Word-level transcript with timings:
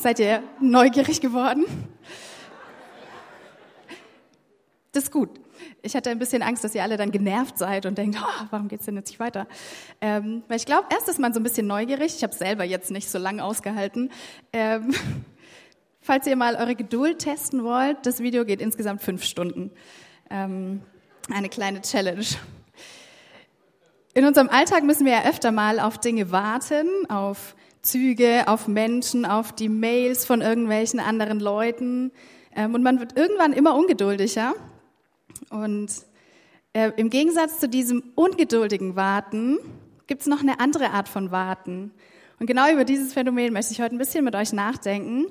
Seid 0.00 0.18
ihr 0.18 0.42
neugierig 0.60 1.20
geworden? 1.20 1.66
Das 4.92 5.04
ist 5.04 5.12
gut. 5.12 5.28
Ich 5.82 5.94
hatte 5.94 6.08
ein 6.08 6.18
bisschen 6.18 6.40
Angst, 6.40 6.64
dass 6.64 6.74
ihr 6.74 6.82
alle 6.82 6.96
dann 6.96 7.10
genervt 7.10 7.58
seid 7.58 7.84
und 7.84 7.98
denkt, 7.98 8.16
oh, 8.18 8.44
warum 8.48 8.68
geht's 8.68 8.86
denn 8.86 8.96
jetzt 8.96 9.10
nicht 9.10 9.20
weiter? 9.20 9.46
Ähm, 10.00 10.42
weil 10.48 10.56
ich 10.56 10.64
glaube, 10.64 10.86
erst 10.90 11.10
ist 11.10 11.18
man 11.18 11.34
so 11.34 11.40
ein 11.40 11.42
bisschen 11.42 11.66
neugierig. 11.66 12.16
Ich 12.16 12.22
habe 12.22 12.34
selber 12.34 12.64
jetzt 12.64 12.90
nicht 12.90 13.10
so 13.10 13.18
lange 13.18 13.44
ausgehalten. 13.44 14.10
Ähm, 14.54 14.94
falls 16.00 16.26
ihr 16.26 16.36
mal 16.36 16.56
eure 16.56 16.76
Geduld 16.76 17.18
testen 17.18 17.62
wollt, 17.62 18.06
das 18.06 18.20
Video 18.20 18.46
geht 18.46 18.62
insgesamt 18.62 19.02
fünf 19.02 19.22
Stunden. 19.22 19.70
Ähm, 20.30 20.80
eine 21.30 21.50
kleine 21.50 21.82
Challenge. 21.82 22.24
In 24.14 24.24
unserem 24.24 24.48
Alltag 24.48 24.82
müssen 24.82 25.04
wir 25.04 25.12
ja 25.12 25.24
öfter 25.28 25.52
mal 25.52 25.78
auf 25.78 25.98
Dinge 25.98 26.32
warten, 26.32 26.88
auf 27.10 27.54
Züge, 27.82 28.44
auf 28.46 28.68
Menschen, 28.68 29.24
auf 29.24 29.52
die 29.52 29.68
Mails 29.68 30.24
von 30.24 30.40
irgendwelchen 30.40 31.00
anderen 31.00 31.40
Leuten. 31.40 32.12
Ähm, 32.54 32.74
und 32.74 32.82
man 32.82 33.00
wird 33.00 33.16
irgendwann 33.16 33.52
immer 33.52 33.74
ungeduldiger. 33.74 34.54
Und 35.50 35.90
äh, 36.72 36.92
im 36.96 37.10
Gegensatz 37.10 37.58
zu 37.58 37.68
diesem 37.68 38.02
ungeduldigen 38.14 38.96
Warten 38.96 39.58
gibt 40.06 40.22
es 40.22 40.26
noch 40.26 40.40
eine 40.40 40.60
andere 40.60 40.90
Art 40.90 41.08
von 41.08 41.30
Warten. 41.30 41.92
Und 42.38 42.46
genau 42.46 42.70
über 42.72 42.84
dieses 42.84 43.12
Phänomen 43.12 43.52
möchte 43.52 43.72
ich 43.72 43.80
heute 43.80 43.94
ein 43.94 43.98
bisschen 43.98 44.24
mit 44.24 44.34
euch 44.34 44.52
nachdenken. 44.52 45.26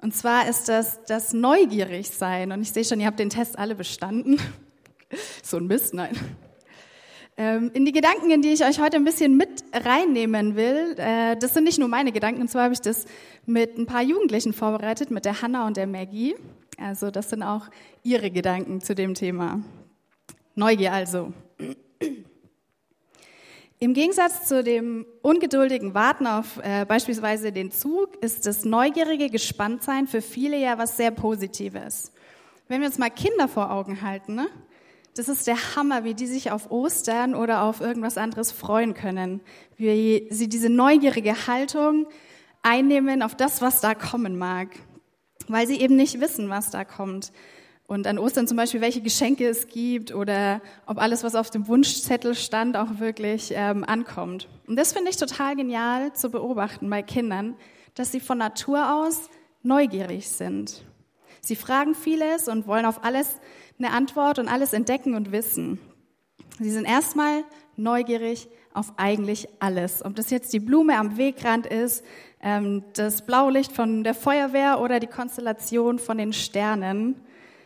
Und 0.00 0.14
zwar 0.14 0.48
ist 0.48 0.68
das 0.68 1.04
das 1.04 1.32
Neugierigsein. 1.32 2.52
Und 2.52 2.62
ich 2.62 2.72
sehe 2.72 2.84
schon, 2.84 3.00
ihr 3.00 3.06
habt 3.06 3.18
den 3.18 3.30
Test 3.30 3.58
alle 3.58 3.74
bestanden. 3.74 4.40
so 5.42 5.56
ein 5.56 5.66
Mist, 5.66 5.94
nein. 5.94 6.16
Ähm, 7.38 7.70
in 7.72 7.86
die 7.86 7.92
Gedanken, 7.92 8.30
in 8.30 8.42
die 8.42 8.50
ich 8.50 8.62
euch 8.64 8.78
heute 8.78 8.96
ein 8.96 9.04
bisschen 9.04 9.36
mit 9.36 9.64
reinnehmen 9.72 10.54
will, 10.54 10.94
äh, 10.98 11.36
das 11.36 11.54
sind 11.54 11.64
nicht 11.64 11.78
nur 11.78 11.88
meine 11.88 12.12
Gedanken, 12.12 12.42
und 12.42 12.48
zwar 12.48 12.64
habe 12.64 12.74
ich 12.74 12.80
das 12.80 13.06
mit 13.46 13.78
ein 13.78 13.86
paar 13.86 14.02
Jugendlichen 14.02 14.52
vorbereitet, 14.52 15.10
mit 15.10 15.24
der 15.24 15.40
Hanna 15.40 15.66
und 15.66 15.78
der 15.78 15.86
Maggie. 15.86 16.34
Also 16.78 17.10
das 17.10 17.30
sind 17.30 17.42
auch 17.42 17.68
ihre 18.02 18.30
Gedanken 18.30 18.80
zu 18.80 18.94
dem 18.94 19.14
Thema. 19.14 19.60
Neugier 20.54 20.92
also. 20.92 21.32
Im 23.78 23.94
Gegensatz 23.94 24.46
zu 24.46 24.62
dem 24.62 25.06
ungeduldigen 25.22 25.94
Warten 25.94 26.26
auf 26.26 26.60
äh, 26.62 26.84
beispielsweise 26.84 27.50
den 27.50 27.72
Zug 27.72 28.22
ist 28.22 28.46
das 28.46 28.64
neugierige 28.64 29.28
Gespanntsein 29.28 30.06
für 30.06 30.22
viele 30.22 30.56
ja 30.56 30.78
was 30.78 30.96
sehr 30.96 31.10
Positives. 31.10 32.12
Wenn 32.68 32.80
wir 32.80 32.88
uns 32.88 32.98
mal 32.98 33.10
Kinder 33.10 33.48
vor 33.48 33.72
Augen 33.72 34.02
halten, 34.02 34.34
ne? 34.34 34.46
Das 35.14 35.28
ist 35.28 35.46
der 35.46 35.76
Hammer, 35.76 36.04
wie 36.04 36.14
die 36.14 36.26
sich 36.26 36.50
auf 36.50 36.70
Ostern 36.70 37.34
oder 37.34 37.62
auf 37.62 37.82
irgendwas 37.82 38.16
anderes 38.16 38.50
freuen 38.50 38.94
können. 38.94 39.42
Wie 39.76 40.26
sie 40.30 40.48
diese 40.48 40.70
neugierige 40.70 41.46
Haltung 41.46 42.06
einnehmen 42.62 43.22
auf 43.22 43.34
das, 43.34 43.60
was 43.60 43.82
da 43.82 43.94
kommen 43.94 44.38
mag. 44.38 44.68
Weil 45.48 45.66
sie 45.66 45.80
eben 45.80 45.96
nicht 45.96 46.20
wissen, 46.20 46.48
was 46.48 46.70
da 46.70 46.84
kommt. 46.84 47.30
Und 47.86 48.06
an 48.06 48.18
Ostern 48.18 48.46
zum 48.46 48.56
Beispiel, 48.56 48.80
welche 48.80 49.02
Geschenke 49.02 49.46
es 49.46 49.66
gibt 49.66 50.14
oder 50.14 50.62
ob 50.86 50.98
alles, 50.98 51.24
was 51.24 51.34
auf 51.34 51.50
dem 51.50 51.68
Wunschzettel 51.68 52.34
stand, 52.34 52.74
auch 52.74 52.98
wirklich 52.98 53.52
ähm, 53.54 53.84
ankommt. 53.84 54.48
Und 54.66 54.76
das 54.76 54.94
finde 54.94 55.10
ich 55.10 55.18
total 55.18 55.56
genial 55.56 56.14
zu 56.14 56.30
beobachten 56.30 56.88
bei 56.88 57.02
Kindern, 57.02 57.54
dass 57.94 58.12
sie 58.12 58.20
von 58.20 58.38
Natur 58.38 58.94
aus 58.94 59.28
neugierig 59.62 60.30
sind. 60.30 60.86
Sie 61.42 61.56
fragen 61.56 61.94
vieles 61.94 62.48
und 62.48 62.66
wollen 62.66 62.86
auf 62.86 63.04
alles 63.04 63.40
eine 63.82 63.94
Antwort 63.94 64.38
und 64.38 64.48
alles 64.48 64.72
entdecken 64.72 65.14
und 65.14 65.32
wissen. 65.32 65.78
Sie 66.58 66.70
sind 66.70 66.84
erstmal 66.84 67.44
neugierig 67.76 68.48
auf 68.74 68.92
eigentlich 68.96 69.48
alles. 69.60 70.04
Ob 70.04 70.14
das 70.16 70.30
jetzt 70.30 70.52
die 70.52 70.60
Blume 70.60 70.96
am 70.96 71.16
Wegrand 71.16 71.66
ist, 71.66 72.04
ähm, 72.40 72.84
das 72.94 73.22
Blaulicht 73.22 73.72
von 73.72 74.04
der 74.04 74.14
Feuerwehr 74.14 74.80
oder 74.80 75.00
die 75.00 75.06
Konstellation 75.06 75.98
von 75.98 76.18
den 76.18 76.32
Sternen. 76.32 77.16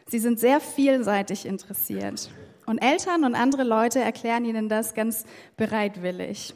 Sie 0.07 0.19
sind 0.19 0.41
sehr 0.41 0.61
vielseitig 0.61 1.47
interessiert. 1.47 2.31
Und 2.67 2.79
Eltern 2.79 3.25
und 3.25 3.35
andere 3.35 3.65
Leute 3.65 4.01
erklären 4.01 4.45
ihnen 4.45 4.69
das 4.69 4.95
ganz 4.95 5.25
bereitwillig. 5.57 6.55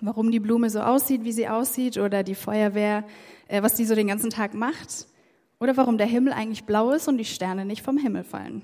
Warum 0.00 0.30
die 0.30 0.40
Blume 0.40 0.70
so 0.70 0.80
aussieht, 0.80 1.24
wie 1.24 1.32
sie 1.32 1.48
aussieht, 1.48 1.98
oder 1.98 2.22
die 2.22 2.34
Feuerwehr, 2.34 3.04
äh, 3.48 3.62
was 3.62 3.74
die 3.74 3.84
so 3.84 3.94
den 3.94 4.08
ganzen 4.08 4.30
Tag 4.30 4.54
macht. 4.54 5.06
Oder 5.60 5.76
warum 5.76 5.98
der 5.98 6.06
Himmel 6.06 6.32
eigentlich 6.32 6.64
blau 6.64 6.92
ist 6.92 7.08
und 7.08 7.18
die 7.18 7.24
Sterne 7.24 7.64
nicht 7.64 7.82
vom 7.82 7.98
Himmel 7.98 8.22
fallen. 8.22 8.62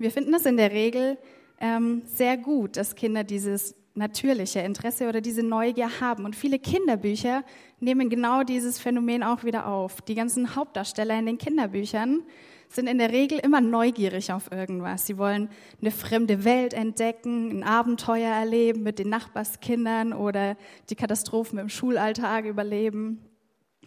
Wir 0.00 0.10
finden 0.10 0.32
es 0.32 0.46
in 0.46 0.56
der 0.56 0.72
Regel 0.72 1.18
ähm, 1.60 2.00
sehr 2.06 2.38
gut, 2.38 2.78
dass 2.78 2.94
Kinder 2.94 3.22
dieses 3.22 3.74
natürliche 3.94 4.60
Interesse 4.60 5.10
oder 5.10 5.20
diese 5.20 5.42
Neugier 5.42 6.00
haben. 6.00 6.24
Und 6.24 6.34
viele 6.34 6.58
Kinderbücher 6.58 7.44
nehmen 7.80 8.08
genau 8.08 8.42
dieses 8.42 8.78
Phänomen 8.78 9.22
auch 9.22 9.44
wieder 9.44 9.66
auf. 9.66 10.00
Die 10.00 10.14
ganzen 10.14 10.56
Hauptdarsteller 10.56 11.18
in 11.18 11.26
den 11.26 11.36
Kinderbüchern 11.36 12.22
sind 12.70 12.86
in 12.86 12.96
der 12.96 13.12
Regel 13.12 13.40
immer 13.40 13.60
neugierig 13.60 14.32
auf 14.32 14.50
irgendwas. 14.50 15.06
Sie 15.06 15.18
wollen 15.18 15.50
eine 15.82 15.90
fremde 15.90 16.44
Welt 16.44 16.72
entdecken, 16.72 17.50
ein 17.50 17.62
Abenteuer 17.62 18.32
erleben 18.32 18.82
mit 18.82 18.98
den 18.98 19.10
Nachbarskindern 19.10 20.14
oder 20.14 20.56
die 20.88 20.96
Katastrophen 20.96 21.58
im 21.58 21.68
Schulalltag 21.68 22.46
überleben. 22.46 23.18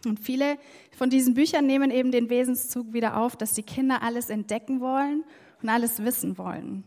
Und 0.06 0.20
viele 0.20 0.60
von 0.96 1.10
diesen 1.10 1.34
Büchern 1.34 1.66
nehmen 1.66 1.90
eben 1.90 2.12
den 2.12 2.30
Wesenszug 2.30 2.94
wieder 2.94 3.18
auf, 3.18 3.36
dass 3.36 3.54
die 3.54 3.64
Kinder 3.64 4.04
alles 4.04 4.30
entdecken 4.30 4.80
wollen 4.80 5.24
und 5.64 5.70
alles 5.70 6.04
wissen 6.04 6.38
wollen. 6.38 6.84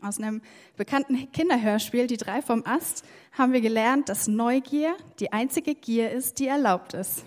Aus 0.00 0.18
einem 0.18 0.42
bekannten 0.76 1.30
Kinderhörspiel, 1.32 2.06
Die 2.06 2.16
drei 2.16 2.42
vom 2.42 2.66
Ast, 2.66 3.04
haben 3.32 3.52
wir 3.52 3.60
gelernt, 3.60 4.08
dass 4.08 4.26
Neugier 4.26 4.96
die 5.20 5.32
einzige 5.32 5.74
Gier 5.74 6.10
ist, 6.10 6.38
die 6.38 6.48
erlaubt 6.48 6.94
ist. 6.94 7.24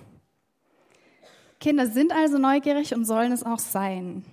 Kinder 1.59 1.87
sind 1.87 2.11
also 2.11 2.37
neugierig 2.37 2.93
und 2.93 3.05
sollen 3.05 3.31
es 3.31 3.43
auch 3.43 3.59
sein. 3.59 4.25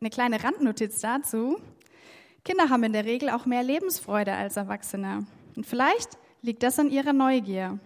Eine 0.00 0.10
kleine 0.10 0.42
Randnotiz 0.42 1.00
dazu. 1.00 1.58
Kinder 2.44 2.70
haben 2.70 2.82
in 2.84 2.92
der 2.92 3.04
Regel 3.04 3.30
auch 3.30 3.46
mehr 3.46 3.62
Lebensfreude 3.62 4.32
als 4.32 4.56
Erwachsene. 4.56 5.26
Und 5.56 5.66
vielleicht 5.66 6.18
liegt 6.42 6.62
das 6.62 6.78
an 6.78 6.90
ihrer 6.90 7.12
Neugier. 7.12 7.78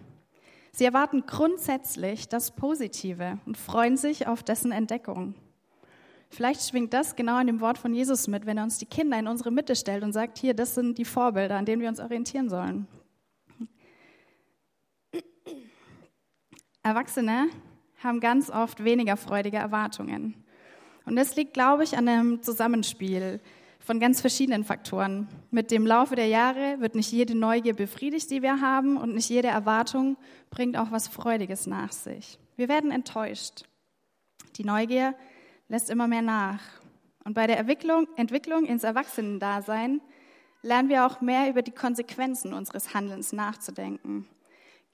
Sie 0.71 0.85
erwarten 0.85 1.25
grundsätzlich 1.25 2.27
das 2.27 2.51
Positive 2.51 3.37
und 3.45 3.57
freuen 3.57 3.97
sich 3.97 4.27
auf 4.27 4.43
dessen 4.43 4.71
Entdeckung. 4.71 5.35
Vielleicht 6.35 6.67
schwingt 6.67 6.93
das 6.93 7.15
genau 7.15 7.35
an 7.35 7.47
dem 7.47 7.61
Wort 7.61 7.77
von 7.77 7.93
Jesus 7.93 8.27
mit, 8.27 8.45
wenn 8.45 8.57
er 8.57 8.65
uns 8.65 8.77
die 8.77 8.85
Kinder 8.85 9.17
in 9.17 9.25
unsere 9.25 9.51
Mitte 9.51 9.73
stellt 9.73 10.03
und 10.03 10.11
sagt, 10.11 10.37
hier, 10.37 10.53
das 10.53 10.75
sind 10.75 10.97
die 10.97 11.05
Vorbilder, 11.05 11.55
an 11.55 11.63
denen 11.63 11.81
wir 11.81 11.87
uns 11.87 12.01
orientieren 12.01 12.49
sollen. 12.49 12.89
Erwachsene 16.83 17.47
haben 18.03 18.19
ganz 18.19 18.49
oft 18.49 18.83
weniger 18.83 19.15
freudige 19.15 19.55
Erwartungen. 19.55 20.43
Und 21.05 21.15
das 21.15 21.37
liegt, 21.37 21.53
glaube 21.53 21.85
ich, 21.85 21.97
an 21.97 22.05
einem 22.09 22.43
Zusammenspiel 22.43 23.39
von 23.79 24.01
ganz 24.01 24.19
verschiedenen 24.19 24.65
Faktoren. 24.65 25.29
Mit 25.51 25.71
dem 25.71 25.87
Laufe 25.87 26.17
der 26.17 26.27
Jahre 26.27 26.81
wird 26.81 26.95
nicht 26.95 27.13
jede 27.13 27.33
Neugier 27.33 27.73
befriedigt, 27.73 28.29
die 28.29 28.41
wir 28.41 28.59
haben, 28.59 28.97
und 28.97 29.15
nicht 29.15 29.29
jede 29.29 29.47
Erwartung 29.47 30.17
bringt 30.49 30.75
auch 30.75 30.91
was 30.91 31.07
Freudiges 31.07 31.65
nach 31.65 31.93
sich. 31.93 32.37
Wir 32.57 32.67
werden 32.67 32.91
enttäuscht. 32.91 33.63
Die 34.57 34.65
Neugier 34.65 35.15
lässt 35.67 35.89
immer 35.89 36.07
mehr 36.07 36.21
nach. 36.21 36.61
Und 37.23 37.33
bei 37.33 37.47
der 37.47 37.57
Entwicklung, 37.57 38.65
ins 38.65 38.83
Erwachsenendasein 38.83 40.01
lernen 40.61 40.89
wir 40.89 41.05
auch 41.05 41.21
mehr 41.21 41.49
über 41.49 41.61
die 41.61 41.71
Konsequenzen 41.71 42.53
unseres 42.53 42.93
Handelns 42.93 43.33
nachzudenken. 43.33 44.27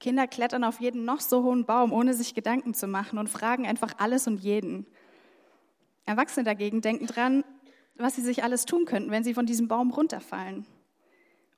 Kinder 0.00 0.26
klettern 0.26 0.64
auf 0.64 0.80
jeden 0.80 1.04
noch 1.04 1.20
so 1.20 1.44
hohen 1.44 1.64
Baum, 1.64 1.92
ohne 1.92 2.14
sich 2.14 2.34
Gedanken 2.34 2.74
zu 2.74 2.86
machen 2.86 3.18
und 3.18 3.28
fragen 3.28 3.66
einfach 3.66 3.92
alles 3.98 4.26
und 4.26 4.40
jeden. 4.40 4.86
Erwachsene 6.04 6.44
dagegen 6.44 6.80
denken 6.80 7.06
dran, 7.06 7.44
was 7.96 8.16
sie 8.16 8.22
sich 8.22 8.42
alles 8.42 8.64
tun 8.64 8.84
könnten, 8.84 9.10
wenn 9.10 9.24
sie 9.24 9.34
von 9.34 9.46
diesem 9.46 9.68
Baum 9.68 9.90
runterfallen. 9.90 10.66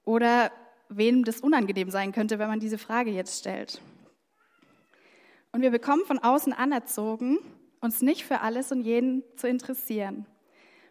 Oder 0.04 0.53
wem 0.88 1.24
das 1.24 1.41
unangenehm 1.41 1.91
sein 1.91 2.12
könnte, 2.12 2.38
wenn 2.38 2.48
man 2.48 2.60
diese 2.60 2.78
Frage 2.78 3.10
jetzt 3.10 3.39
stellt. 3.39 3.80
Und 5.53 5.62
wir 5.62 5.71
bekommen 5.71 6.04
von 6.04 6.18
außen 6.18 6.53
anerzogen, 6.53 7.39
uns 7.84 8.03
nicht 8.03 8.25
für 8.25 8.41
alles 8.41 8.72
und 8.72 8.81
jeden 8.81 9.22
zu 9.36 9.47
interessieren. 9.47 10.27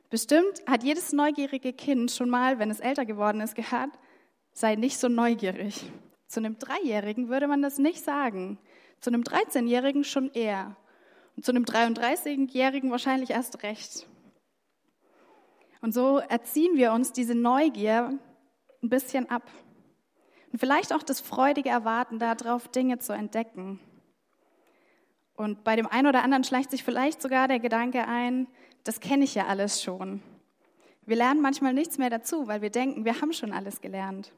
Bestimmt 0.10 0.64
hat 0.68 0.84
jedes 0.84 1.12
neugierige 1.12 1.74
Kind 1.74 2.12
schon 2.12 2.30
mal, 2.30 2.60
wenn 2.60 2.70
es 2.70 2.80
älter 2.80 3.06
geworden 3.06 3.42
ist, 3.42 3.56
gehört, 3.56 3.90
sei 4.52 4.76
nicht 4.76 5.00
so 5.00 5.10
neugierig. 5.10 5.92
Zu 6.28 6.40
einem 6.40 6.58
Dreijährigen 6.60 7.30
würde 7.30 7.48
man 7.48 7.62
das 7.62 7.80
nicht 7.80 8.04
sagen. 8.04 8.60
Zu 9.00 9.10
einem 9.10 9.24
13-Jährigen 9.24 10.04
schon 10.04 10.32
eher. 10.32 10.78
Und 11.36 11.44
zu 11.44 11.52
einem 11.52 11.64
33-Jährigen 11.64 12.92
wahrscheinlich 12.92 13.32
erst 13.32 13.64
recht. 13.64 14.08
Und 15.82 15.94
so 15.94 16.20
erziehen 16.20 16.78
wir 16.78 16.94
uns 16.94 17.12
diese 17.12 17.36
Neugier 17.36 18.18
ein 18.84 18.90
bisschen 18.90 19.30
ab. 19.30 19.50
Und 20.52 20.60
vielleicht 20.60 20.94
auch 20.94 21.04
das 21.04 21.20
freudige 21.20 21.70
Erwarten 21.70 22.20
darauf, 22.20 22.68
Dinge 22.68 23.00
zu 23.00 23.14
entdecken. 23.14 23.80
Und 25.36 25.64
bei 25.64 25.76
dem 25.76 25.88
einen 25.88 26.08
oder 26.08 26.24
anderen 26.24 26.44
schleicht 26.44 26.72
sich 26.72 26.84
vielleicht 26.84 27.22
sogar 27.22 27.48
der 27.48 27.60
Gedanke 27.60 28.08
ein, 28.08 28.48
das 28.84 29.00
kenne 29.00 29.24
ich 29.24 29.36
ja 29.36 29.48
alles 29.48 29.82
schon. 29.82 30.22
Wir 31.06 31.18
lernen 31.18 31.42
manchmal 31.42 31.74
nichts 31.74 31.98
mehr 31.98 32.10
dazu, 32.10 32.48
weil 32.48 32.62
wir 32.62 32.70
denken, 32.70 33.06
wir 33.06 33.20
haben 33.22 33.34
schon 33.34 33.52
alles 33.52 33.82
gelernt. 33.82 34.32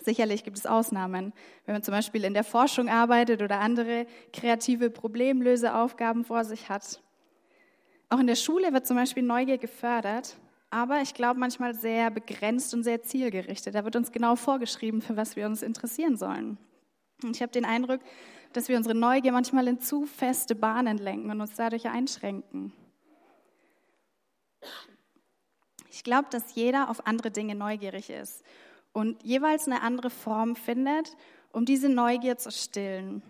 Sicherlich 0.00 0.42
gibt 0.42 0.58
es 0.58 0.66
Ausnahmen, 0.66 1.32
wenn 1.64 1.74
man 1.74 1.82
zum 1.82 1.92
Beispiel 1.92 2.24
in 2.24 2.34
der 2.34 2.44
Forschung 2.44 2.88
arbeitet 2.88 3.42
oder 3.42 3.60
andere 3.60 4.06
kreative 4.32 4.90
Problemlöseaufgaben 4.90 6.24
vor 6.24 6.44
sich 6.44 6.68
hat. 6.68 7.00
Auch 8.08 8.18
in 8.18 8.26
der 8.26 8.36
Schule 8.36 8.72
wird 8.72 8.86
zum 8.86 8.96
Beispiel 8.96 9.22
Neugier 9.22 9.58
gefördert, 9.58 10.36
aber 10.70 11.02
ich 11.02 11.14
glaube 11.14 11.38
manchmal 11.38 11.74
sehr 11.74 12.10
begrenzt 12.10 12.74
und 12.74 12.82
sehr 12.82 13.02
zielgerichtet. 13.02 13.74
Da 13.74 13.84
wird 13.84 13.94
uns 13.94 14.10
genau 14.10 14.34
vorgeschrieben, 14.36 15.02
für 15.02 15.16
was 15.16 15.36
wir 15.36 15.46
uns 15.46 15.62
interessieren 15.62 16.16
sollen. 16.16 16.58
Und 17.22 17.36
ich 17.36 17.42
habe 17.42 17.52
den 17.52 17.64
Eindruck, 17.64 18.00
dass 18.56 18.68
wir 18.68 18.76
unsere 18.76 18.94
Neugier 18.94 19.32
manchmal 19.32 19.68
in 19.68 19.80
zu 19.80 20.06
feste 20.06 20.54
Bahnen 20.54 20.98
lenken 20.98 21.30
und 21.30 21.40
uns 21.40 21.54
dadurch 21.56 21.88
einschränken. 21.88 22.72
Ich 25.90 26.04
glaube, 26.04 26.28
dass 26.30 26.54
jeder 26.54 26.90
auf 26.90 27.06
andere 27.06 27.30
Dinge 27.30 27.54
neugierig 27.54 28.10
ist 28.10 28.42
und 28.92 29.22
jeweils 29.22 29.66
eine 29.66 29.82
andere 29.82 30.10
Form 30.10 30.56
findet, 30.56 31.16
um 31.52 31.64
diese 31.64 31.88
Neugier 31.88 32.38
zu 32.38 32.50
stillen. 32.50 33.22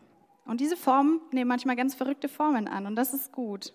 Und 0.44 0.60
diese 0.60 0.76
Formen 0.76 1.20
nehmen 1.30 1.48
manchmal 1.48 1.76
ganz 1.76 1.94
verrückte 1.94 2.28
Formen 2.28 2.68
an 2.68 2.86
und 2.86 2.96
das 2.96 3.14
ist 3.14 3.32
gut. 3.32 3.74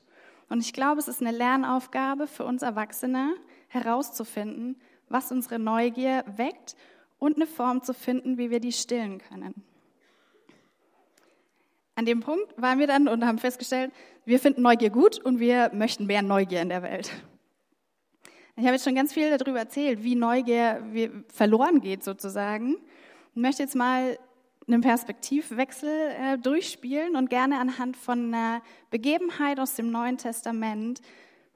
Und 0.50 0.62
ich 0.62 0.74
glaube, 0.74 1.00
es 1.00 1.08
ist 1.08 1.22
eine 1.22 1.32
Lernaufgabe 1.32 2.28
für 2.28 2.46
uns 2.46 2.62
Erwachsene, 2.62 3.36
herauszufinden, 3.68 4.80
was 5.10 5.32
unsere 5.32 5.60
Neugier 5.60 6.24
weckt 6.36 6.76
und 7.20 7.36
eine 7.36 7.48
Form 7.48 7.84
zu 7.84 7.94
finden, 7.94 8.38
wie 8.38 8.50
wir 8.50 8.60
die 8.60 8.72
stillen 8.72 9.20
können. 9.20 9.64
An 11.98 12.06
dem 12.06 12.20
Punkt 12.20 12.54
waren 12.62 12.78
wir 12.78 12.86
dann 12.86 13.08
und 13.08 13.26
haben 13.26 13.40
festgestellt, 13.40 13.92
wir 14.24 14.40
finden 14.40 14.62
Neugier 14.62 14.92
gut 14.92 15.20
und 15.20 15.40
wir 15.40 15.72
möchten 15.74 16.06
mehr 16.06 16.22
Neugier 16.22 16.62
in 16.62 16.70
der 16.70 16.84
Welt. 16.84 17.10
Ich 18.56 18.66
habe 18.66 18.74
jetzt 18.74 18.84
schon 18.84 18.94
ganz 18.94 19.14
viel 19.14 19.36
darüber 19.36 19.58
erzählt, 19.58 20.04
wie 20.04 20.14
Neugier 20.14 20.84
verloren 21.28 21.82
geht 21.82 22.04
sozusagen. 22.04 22.76
Ich 23.34 23.42
möchte 23.42 23.64
jetzt 23.64 23.74
mal 23.74 24.20
einen 24.68 24.82
Perspektivwechsel 24.82 25.90
äh, 25.90 26.38
durchspielen 26.38 27.16
und 27.16 27.32
gerne 27.32 27.60
anhand 27.60 27.98
von 27.98 28.32
einer 28.32 28.62
Begebenheit 28.92 29.60
aus 29.60 29.74
dem 29.74 29.90
Neuen 29.90 30.20
Testament 30.20 31.02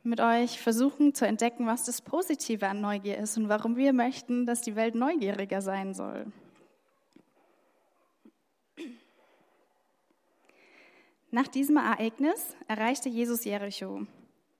mit 0.01 0.21
euch 0.21 0.59
versuchen 0.59 1.13
zu 1.13 1.27
entdecken, 1.27 1.67
was 1.67 1.83
das 1.83 2.01
Positive 2.01 2.67
an 2.67 2.81
Neugier 2.81 3.19
ist 3.19 3.37
und 3.37 3.47
warum 3.47 3.75
wir 3.75 3.93
möchten, 3.93 4.47
dass 4.47 4.61
die 4.61 4.75
Welt 4.75 4.95
neugieriger 4.95 5.61
sein 5.61 5.93
soll. 5.93 6.25
Nach 11.33 11.47
diesem 11.47 11.77
Ereignis 11.77 12.57
erreichte 12.67 13.07
Jesus 13.07 13.45
Jericho. 13.45 14.05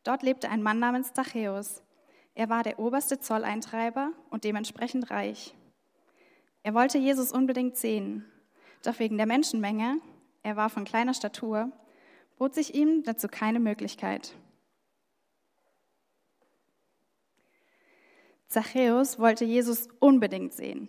Dort 0.05 0.23
lebte 0.23 0.49
ein 0.49 0.63
Mann 0.63 0.79
namens 0.79 1.11
Zachäus. 1.11 1.83
Er 2.33 2.47
war 2.47 2.63
der 2.63 2.79
oberste 2.79 3.19
Zolleintreiber 3.19 4.13
und 4.29 4.45
dementsprechend 4.45 5.11
reich. 5.11 5.53
Er 6.63 6.73
wollte 6.73 6.97
Jesus 6.97 7.33
unbedingt 7.33 7.75
sehen, 7.75 8.25
doch 8.83 8.99
wegen 8.99 9.17
der 9.17 9.25
Menschenmenge, 9.25 9.97
er 10.43 10.55
war 10.55 10.69
von 10.69 10.85
kleiner 10.85 11.13
Statur, 11.13 11.69
bot 12.37 12.55
sich 12.55 12.73
ihm 12.73 13.03
dazu 13.03 13.27
keine 13.27 13.59
Möglichkeit. 13.59 14.33
Zachäus 18.47 19.19
wollte 19.19 19.43
Jesus 19.43 19.89
unbedingt 19.99 20.53
sehen. 20.53 20.87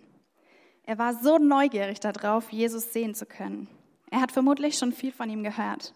Er 0.83 0.97
war 0.97 1.13
so 1.13 1.39
neugierig 1.39 1.99
darauf, 1.99 2.51
Jesus 2.53 2.93
sehen 2.93 3.15
zu 3.15 3.25
können. 3.25 3.67
Er 4.13 4.21
hat 4.21 4.31
vermutlich 4.31 4.77
schon 4.77 4.91
viel 4.91 5.11
von 5.11 5.27
ihm 5.27 5.41
gehört. 5.41 5.95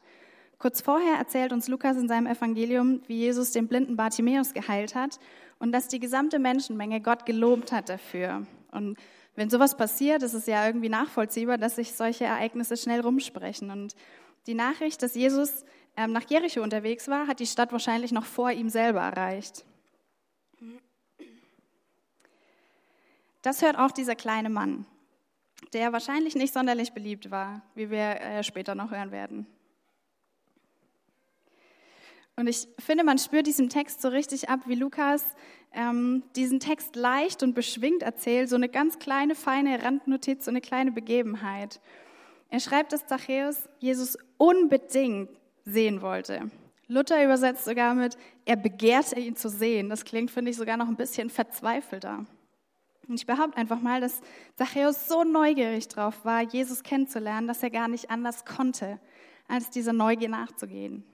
Kurz 0.58 0.82
vorher 0.82 1.20
erzählt 1.20 1.54
uns 1.54 1.68
Lukas 1.68 1.98
in 1.98 2.08
seinem 2.08 2.26
Evangelium, 2.26 3.00
wie 3.06 3.18
Jesus 3.18 3.52
den 3.52 3.68
blinden 3.68 3.96
Bartimäus 3.96 4.56
geheilt 4.56 4.96
hat 4.96 5.20
und 5.60 5.72
dass 5.72 5.88
die 5.88 6.00
gesamte 6.00 6.40
Menschenmenge 6.40 7.00
Gott 7.00 7.28
gelobt 7.28 7.72
hat 7.72 7.90
dafür. 7.90 8.48
Und 8.72 8.98
wenn 9.36 9.52
sowas 9.52 9.78
passiert, 9.78 10.24
ist 10.24 10.34
es 10.34 10.48
ja 10.48 10.66
irgendwie 10.66 10.90
nachvollziehbar, 10.90 11.60
dass 11.60 11.76
sich 11.76 11.94
solche 11.94 12.26
Ereignisse 12.26 12.76
schnell 12.76 13.02
rumsprechen. 13.02 13.70
Und 13.70 13.94
die 14.48 14.56
Nachricht, 14.56 15.04
dass 15.04 15.14
Jesus 15.14 15.64
ähm, 15.96 16.12
nach 16.12 16.28
Jericho 16.28 16.64
unterwegs 16.64 17.08
war, 17.08 17.28
hat 17.28 17.40
die 17.40 17.46
Stadt 17.46 17.72
wahrscheinlich 17.72 18.12
noch 18.12 18.26
vor 18.26 18.50
ihm 18.50 18.70
selber 18.70 19.02
erreicht. 19.02 19.64
Das 23.44 23.62
hört 23.62 23.78
auch 23.78 23.92
dieser 23.92 24.16
kleine 24.16 24.50
Mann, 24.50 24.88
der 25.74 25.94
wahrscheinlich 25.94 26.36
nicht 26.36 26.54
sonderlich 26.54 26.94
beliebt 26.94 27.32
war, 27.32 27.62
wie 27.76 27.90
wir 27.90 28.22
äh, 28.22 28.44
später 28.44 28.76
noch 28.76 28.92
hören 28.92 29.12
werden. 29.12 29.48
Und 32.36 32.48
ich 32.48 32.68
finde, 32.78 33.04
man 33.04 33.18
spürt 33.18 33.48
diesem 33.48 33.68
Text 33.68 34.02
so 34.02 34.10
richtig 34.10 34.48
ab, 34.48 34.60
wie 34.68 34.76
Lukas 34.76 35.24
ähm, 35.74 36.24
diesen 36.36 36.60
Text 36.60 36.96
leicht 36.96 37.42
und 37.42 37.56
beschwingt 37.56 38.04
erzählt, 38.04 38.50
so 38.50 38.56
eine 38.56 38.70
ganz 38.70 39.00
kleine, 39.00 39.34
feine 39.34 39.84
Randnotiz, 39.84 40.46
so 40.46 40.52
eine 40.52 40.62
kleine 40.62 40.92
Begebenheit. 40.92 41.82
Er 42.50 42.60
schreibt, 42.60 42.94
dass 42.94 43.08
Zachäus 43.08 43.68
Jesus 43.80 44.18
unbedingt 44.38 45.30
sehen 45.66 46.02
wollte. 46.02 46.52
Luther 46.88 47.24
übersetzt 47.24 47.66
sogar 47.66 47.96
mit, 47.96 48.18
er 48.46 48.56
begehrte 48.56 49.20
ihn 49.20 49.36
zu 49.36 49.50
sehen. 49.50 49.90
Das 49.90 50.06
klingt, 50.06 50.32
finde 50.32 50.52
ich, 50.52 50.58
sogar 50.58 50.78
noch 50.78 50.88
ein 50.88 50.96
bisschen 50.96 51.30
verzweifelter. 51.30 52.26
Und 53.08 53.16
ich 53.16 53.26
behaupte 53.26 53.58
einfach 53.58 53.80
mal, 53.80 54.02
dass 54.02 54.22
Zachäus 54.56 55.08
so 55.08 55.24
neugierig 55.24 55.88
drauf 55.88 56.26
war, 56.26 56.42
Jesus 56.42 56.84
kennenzulernen, 56.84 57.48
dass 57.48 57.64
er 57.64 57.70
gar 57.70 57.88
nicht 57.88 58.10
anders 58.10 58.44
konnte, 58.44 59.00
als 59.48 59.70
dieser 59.70 59.94
Neugier 59.94 60.30
nachzugehen. 60.30 61.06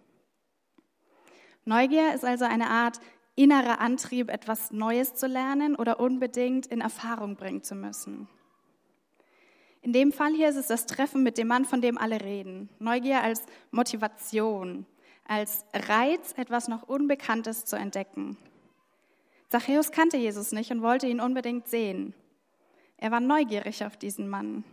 Neugier 1.66 2.14
ist 2.14 2.26
also 2.26 2.46
eine 2.46 2.70
Art 2.70 3.00
innerer 3.36 3.80
Antrieb, 3.80 4.30
etwas 4.30 4.72
Neues 4.72 5.16
zu 5.16 5.28
lernen 5.28 5.76
oder 5.76 6.00
unbedingt 6.00 6.66
in 6.68 6.82
Erfahrung 6.82 7.36
bringen 7.36 7.64
zu 7.64 7.76
müssen. 7.76 8.28
In 9.82 9.92
dem 9.92 10.12
Fall 10.12 10.34
hier 10.34 10.50
ist 10.50 10.56
es 10.56 10.68
das 10.68 10.86
Treffen 10.86 11.24
mit 11.24 11.38
dem 11.38 11.48
Mann, 11.48 11.66
von 11.66 11.82
dem 11.82 11.98
alle 11.98 12.22
reden. 12.22 12.70
Neugier 12.80 13.22
als 13.22 13.44
Motivation, 13.72 14.86
als 15.28 15.66
Reiz, 15.74 16.34
etwas 16.38 16.68
noch 16.68 16.84
Unbekanntes 16.84 17.66
zu 17.66 17.76
entdecken. 17.76 18.38
Zachäus 19.54 19.92
kannte 19.92 20.18
Jesus 20.18 20.52
nicht 20.52 20.72
und 20.72 20.82
wollte 20.82 21.06
ihn 21.06 21.22
unbedingt 21.22 21.68
sehen. 21.68 22.16
Er 22.98 23.12
war 23.12 23.20
neugierig 23.20 23.86
auf 23.86 23.98
diesen 23.98 24.28
Mann, 24.28 24.64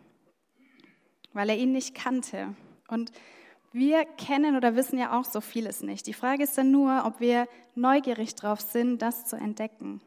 weil 1.34 1.50
er 1.50 1.58
ihn 1.58 1.72
nicht 1.72 1.94
kannte. 1.94 2.54
Und 2.88 3.12
wir 3.72 4.06
kennen 4.06 4.56
oder 4.56 4.76
wissen 4.76 4.98
ja 4.98 5.18
auch 5.18 5.26
so 5.26 5.42
vieles 5.42 5.82
nicht. 5.82 6.06
Die 6.06 6.14
Frage 6.14 6.44
ist 6.44 6.56
dann 6.56 6.70
nur, 6.70 7.02
ob 7.04 7.20
wir 7.20 7.46
neugierig 7.74 8.34
drauf 8.36 8.62
sind, 8.62 9.02
das 9.02 9.26
zu 9.26 9.36
entdecken. 9.36 10.00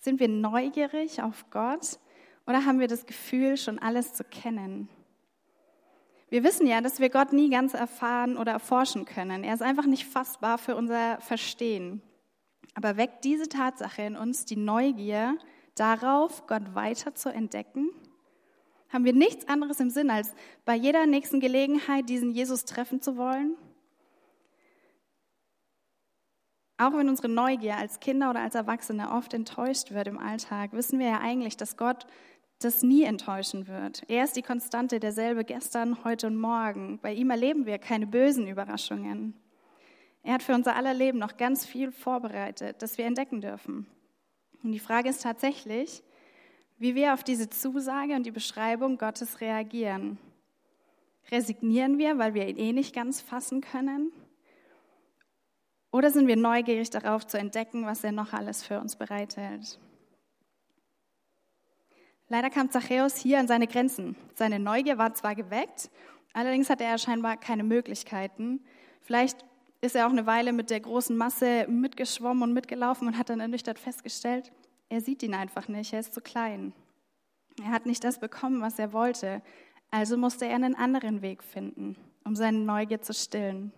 Sind 0.00 0.18
wir 0.18 0.26
neugierig 0.26 1.22
auf 1.22 1.48
Gott 1.50 2.00
oder 2.44 2.66
haben 2.66 2.80
wir 2.80 2.88
das 2.88 3.06
Gefühl, 3.06 3.56
schon 3.56 3.78
alles 3.78 4.14
zu 4.14 4.24
kennen? 4.24 4.88
Wir 6.28 6.42
wissen 6.42 6.66
ja, 6.66 6.80
dass 6.80 6.98
wir 6.98 7.08
Gott 7.08 7.32
nie 7.32 7.50
ganz 7.50 7.72
erfahren 7.72 8.36
oder 8.36 8.50
erforschen 8.50 9.04
können. 9.04 9.44
Er 9.44 9.54
ist 9.54 9.62
einfach 9.62 9.86
nicht 9.86 10.06
fassbar 10.06 10.58
für 10.58 10.74
unser 10.74 11.20
Verstehen. 11.20 12.02
Aber 12.74 12.96
weckt 12.96 13.24
diese 13.24 13.48
Tatsache 13.48 14.02
in 14.02 14.16
uns 14.16 14.44
die 14.44 14.56
Neugier 14.56 15.38
darauf, 15.74 16.46
Gott 16.46 16.74
weiter 16.74 17.14
zu 17.14 17.30
entdecken? 17.30 17.90
Haben 18.88 19.04
wir 19.04 19.12
nichts 19.12 19.48
anderes 19.48 19.80
im 19.80 19.90
Sinn, 19.90 20.10
als 20.10 20.34
bei 20.64 20.74
jeder 20.74 21.06
nächsten 21.06 21.40
Gelegenheit 21.40 22.08
diesen 22.08 22.30
Jesus 22.30 22.64
treffen 22.64 23.00
zu 23.00 23.16
wollen? 23.16 23.56
Auch 26.78 26.92
wenn 26.92 27.08
unsere 27.08 27.28
Neugier 27.28 27.76
als 27.76 28.00
Kinder 28.00 28.30
oder 28.30 28.40
als 28.40 28.54
Erwachsene 28.54 29.10
oft 29.10 29.32
enttäuscht 29.32 29.92
wird 29.92 30.08
im 30.08 30.18
Alltag, 30.18 30.72
wissen 30.72 30.98
wir 30.98 31.06
ja 31.06 31.20
eigentlich, 31.20 31.56
dass 31.56 31.76
Gott 31.76 32.06
das 32.60 32.82
nie 32.82 33.02
enttäuschen 33.02 33.66
wird. 33.66 34.02
Er 34.08 34.24
ist 34.24 34.36
die 34.36 34.42
Konstante, 34.42 35.00
derselbe 35.00 35.44
gestern, 35.44 36.04
heute 36.04 36.26
und 36.26 36.36
morgen. 36.36 36.98
Bei 37.00 37.12
ihm 37.12 37.30
erleben 37.30 37.66
wir 37.66 37.78
keine 37.78 38.06
bösen 38.06 38.46
Überraschungen. 38.46 39.34
Er 40.26 40.34
hat 40.34 40.42
für 40.42 40.54
unser 40.54 40.74
aller 40.74 40.92
Leben 40.92 41.20
noch 41.20 41.36
ganz 41.36 41.64
viel 41.64 41.92
vorbereitet, 41.92 42.82
das 42.82 42.98
wir 42.98 43.04
entdecken 43.04 43.40
dürfen. 43.40 43.86
Und 44.64 44.72
die 44.72 44.80
Frage 44.80 45.08
ist 45.08 45.22
tatsächlich, 45.22 46.02
wie 46.78 46.96
wir 46.96 47.14
auf 47.14 47.22
diese 47.22 47.48
Zusage 47.48 48.12
und 48.16 48.26
die 48.26 48.32
Beschreibung 48.32 48.98
Gottes 48.98 49.40
reagieren. 49.40 50.18
Resignieren 51.30 51.98
wir, 51.98 52.18
weil 52.18 52.34
wir 52.34 52.48
ihn 52.48 52.56
eh 52.56 52.72
nicht 52.72 52.92
ganz 52.92 53.20
fassen 53.20 53.60
können? 53.60 54.10
Oder 55.92 56.10
sind 56.10 56.26
wir 56.26 56.36
neugierig 56.36 56.90
darauf 56.90 57.24
zu 57.24 57.38
entdecken, 57.38 57.86
was 57.86 58.02
er 58.02 58.10
noch 58.10 58.32
alles 58.32 58.64
für 58.64 58.80
uns 58.80 58.96
bereithält? 58.96 59.78
Leider 62.28 62.50
kam 62.50 62.72
Zachäus 62.72 63.16
hier 63.16 63.38
an 63.38 63.46
seine 63.46 63.68
Grenzen. 63.68 64.16
Seine 64.34 64.58
Neugier 64.58 64.98
war 64.98 65.14
zwar 65.14 65.36
geweckt, 65.36 65.88
allerdings 66.32 66.68
hatte 66.68 66.82
er 66.82 66.98
scheinbar 66.98 67.36
keine 67.36 67.62
Möglichkeiten. 67.62 68.64
Vielleicht 69.02 69.44
ist 69.80 69.94
er 69.94 70.06
auch 70.06 70.10
eine 70.10 70.26
Weile 70.26 70.52
mit 70.52 70.70
der 70.70 70.80
großen 70.80 71.16
Masse 71.16 71.66
mitgeschwommen 71.68 72.42
und 72.42 72.52
mitgelaufen 72.52 73.06
und 73.06 73.18
hat 73.18 73.30
dann 73.30 73.40
ernüchtert 73.40 73.78
festgestellt, 73.78 74.52
er 74.88 75.00
sieht 75.00 75.22
ihn 75.22 75.34
einfach 75.34 75.68
nicht, 75.68 75.92
er 75.92 76.00
ist 76.00 76.14
zu 76.14 76.20
klein. 76.20 76.72
Er 77.62 77.70
hat 77.70 77.86
nicht 77.86 78.04
das 78.04 78.18
bekommen, 78.18 78.60
was 78.60 78.78
er 78.78 78.92
wollte. 78.92 79.42
Also 79.90 80.16
musste 80.16 80.46
er 80.46 80.54
einen 80.54 80.74
anderen 80.74 81.22
Weg 81.22 81.42
finden, 81.42 81.96
um 82.24 82.36
seine 82.36 82.58
Neugier 82.58 83.00
zu 83.00 83.14
stillen. 83.14 83.72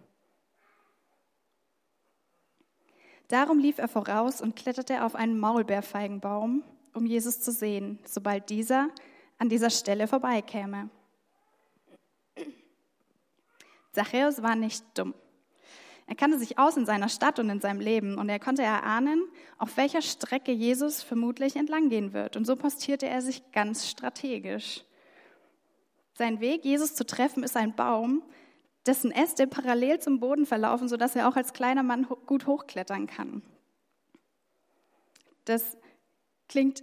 Darum 3.28 3.58
lief 3.58 3.78
er 3.78 3.88
voraus 3.88 4.40
und 4.40 4.56
kletterte 4.56 5.04
auf 5.04 5.14
einen 5.14 5.38
Maulbeerfeigenbaum, 5.38 6.64
um 6.94 7.06
Jesus 7.06 7.40
zu 7.40 7.52
sehen, 7.52 7.98
sobald 8.04 8.48
dieser 8.48 8.88
an 9.38 9.48
dieser 9.48 9.70
Stelle 9.70 10.08
vorbeikäme. 10.08 10.90
Zachäus 13.92 14.42
war 14.42 14.56
nicht 14.56 14.84
dumm. 14.94 15.14
Er 16.08 16.14
kannte 16.14 16.38
sich 16.38 16.58
aus 16.58 16.78
in 16.78 16.86
seiner 16.86 17.10
Stadt 17.10 17.38
und 17.38 17.50
in 17.50 17.60
seinem 17.60 17.80
Leben 17.80 18.16
und 18.16 18.30
er 18.30 18.38
konnte 18.38 18.62
erahnen, 18.62 19.22
auf 19.58 19.76
welcher 19.76 20.00
Strecke 20.00 20.52
Jesus 20.52 21.02
vermutlich 21.02 21.54
entlang 21.54 21.90
gehen 21.90 22.14
wird. 22.14 22.34
Und 22.34 22.46
so 22.46 22.56
postierte 22.56 23.06
er 23.06 23.20
sich 23.20 23.52
ganz 23.52 23.86
strategisch. 23.86 24.84
Sein 26.14 26.40
Weg, 26.40 26.64
Jesus 26.64 26.94
zu 26.94 27.04
treffen, 27.04 27.42
ist 27.42 27.58
ein 27.58 27.76
Baum, 27.76 28.22
dessen 28.86 29.10
Äste 29.10 29.46
parallel 29.46 29.98
zum 29.98 30.18
Boden 30.18 30.46
verlaufen, 30.46 30.88
sodass 30.88 31.14
er 31.14 31.28
auch 31.28 31.36
als 31.36 31.52
kleiner 31.52 31.82
Mann 31.82 32.06
gut 32.24 32.46
hochklettern 32.46 33.06
kann. 33.06 33.42
Das 35.44 35.76
klingt, 36.48 36.82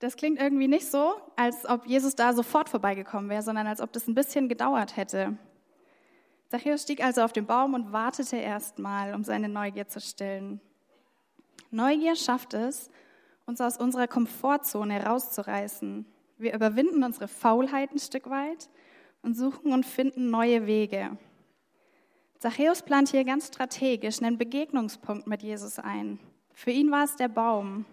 das 0.00 0.16
klingt 0.16 0.38
irgendwie 0.38 0.68
nicht 0.68 0.86
so, 0.86 1.14
als 1.36 1.66
ob 1.66 1.86
Jesus 1.86 2.14
da 2.14 2.34
sofort 2.34 2.68
vorbeigekommen 2.68 3.30
wäre, 3.30 3.42
sondern 3.42 3.66
als 3.66 3.80
ob 3.80 3.90
das 3.94 4.06
ein 4.06 4.14
bisschen 4.14 4.50
gedauert 4.50 4.98
hätte. 4.98 5.38
Zachäus 6.48 6.82
stieg 6.82 7.04
also 7.04 7.22
auf 7.22 7.32
den 7.32 7.46
Baum 7.46 7.74
und 7.74 7.92
wartete 7.92 8.36
erstmal, 8.36 9.14
um 9.14 9.22
seine 9.22 9.48
Neugier 9.50 9.86
zu 9.86 10.00
stillen. 10.00 10.60
Neugier 11.70 12.16
schafft 12.16 12.54
es, 12.54 12.90
uns 13.44 13.60
aus 13.60 13.76
unserer 13.76 14.06
Komfortzone 14.06 15.04
rauszureißen. 15.04 16.06
Wir 16.38 16.54
überwinden 16.54 17.04
unsere 17.04 17.28
Faulheit 17.28 17.92
ein 17.92 17.98
Stück 17.98 18.30
weit 18.30 18.70
und 19.22 19.36
suchen 19.36 19.72
und 19.72 19.84
finden 19.84 20.30
neue 20.30 20.66
Wege. 20.66 21.18
Zachäus 22.38 22.82
plant 22.82 23.10
hier 23.10 23.24
ganz 23.24 23.48
strategisch 23.48 24.22
einen 24.22 24.38
Begegnungspunkt 24.38 25.26
mit 25.26 25.42
Jesus 25.42 25.78
ein. 25.78 26.18
Für 26.54 26.70
ihn 26.70 26.90
war 26.90 27.04
es 27.04 27.16
der 27.16 27.28
Baum. 27.28 27.84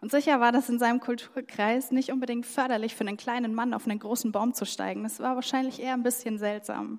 Und 0.00 0.10
sicher 0.10 0.40
war 0.40 0.50
das 0.50 0.68
in 0.68 0.78
seinem 0.78 0.98
Kulturkreis 0.98 1.90
nicht 1.90 2.10
unbedingt 2.10 2.46
förderlich 2.46 2.96
für 2.96 3.06
einen 3.06 3.16
kleinen 3.16 3.54
Mann 3.54 3.74
auf 3.74 3.86
einen 3.86 3.98
großen 3.98 4.32
Baum 4.32 4.54
zu 4.54 4.66
steigen. 4.66 5.04
Das 5.04 5.20
war 5.20 5.36
wahrscheinlich 5.36 5.80
eher 5.80 5.94
ein 5.94 6.02
bisschen 6.02 6.38
seltsam. 6.38 6.98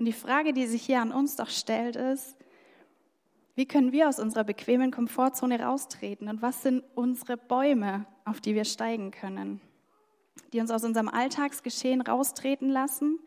Und 0.00 0.06
die 0.06 0.14
Frage, 0.14 0.54
die 0.54 0.66
sich 0.66 0.80
hier 0.80 1.02
an 1.02 1.12
uns 1.12 1.36
doch 1.36 1.50
stellt, 1.50 1.94
ist, 1.94 2.34
wie 3.54 3.66
können 3.66 3.92
wir 3.92 4.08
aus 4.08 4.18
unserer 4.18 4.44
bequemen 4.44 4.90
Komfortzone 4.90 5.60
raustreten 5.60 6.28
und 6.28 6.40
was 6.40 6.62
sind 6.62 6.82
unsere 6.94 7.36
Bäume, 7.36 8.06
auf 8.24 8.40
die 8.40 8.54
wir 8.54 8.64
steigen 8.64 9.10
können, 9.10 9.60
die 10.54 10.60
uns 10.60 10.70
aus 10.70 10.84
unserem 10.84 11.08
Alltagsgeschehen 11.08 12.00
raustreten 12.00 12.70
lassen, 12.70 13.18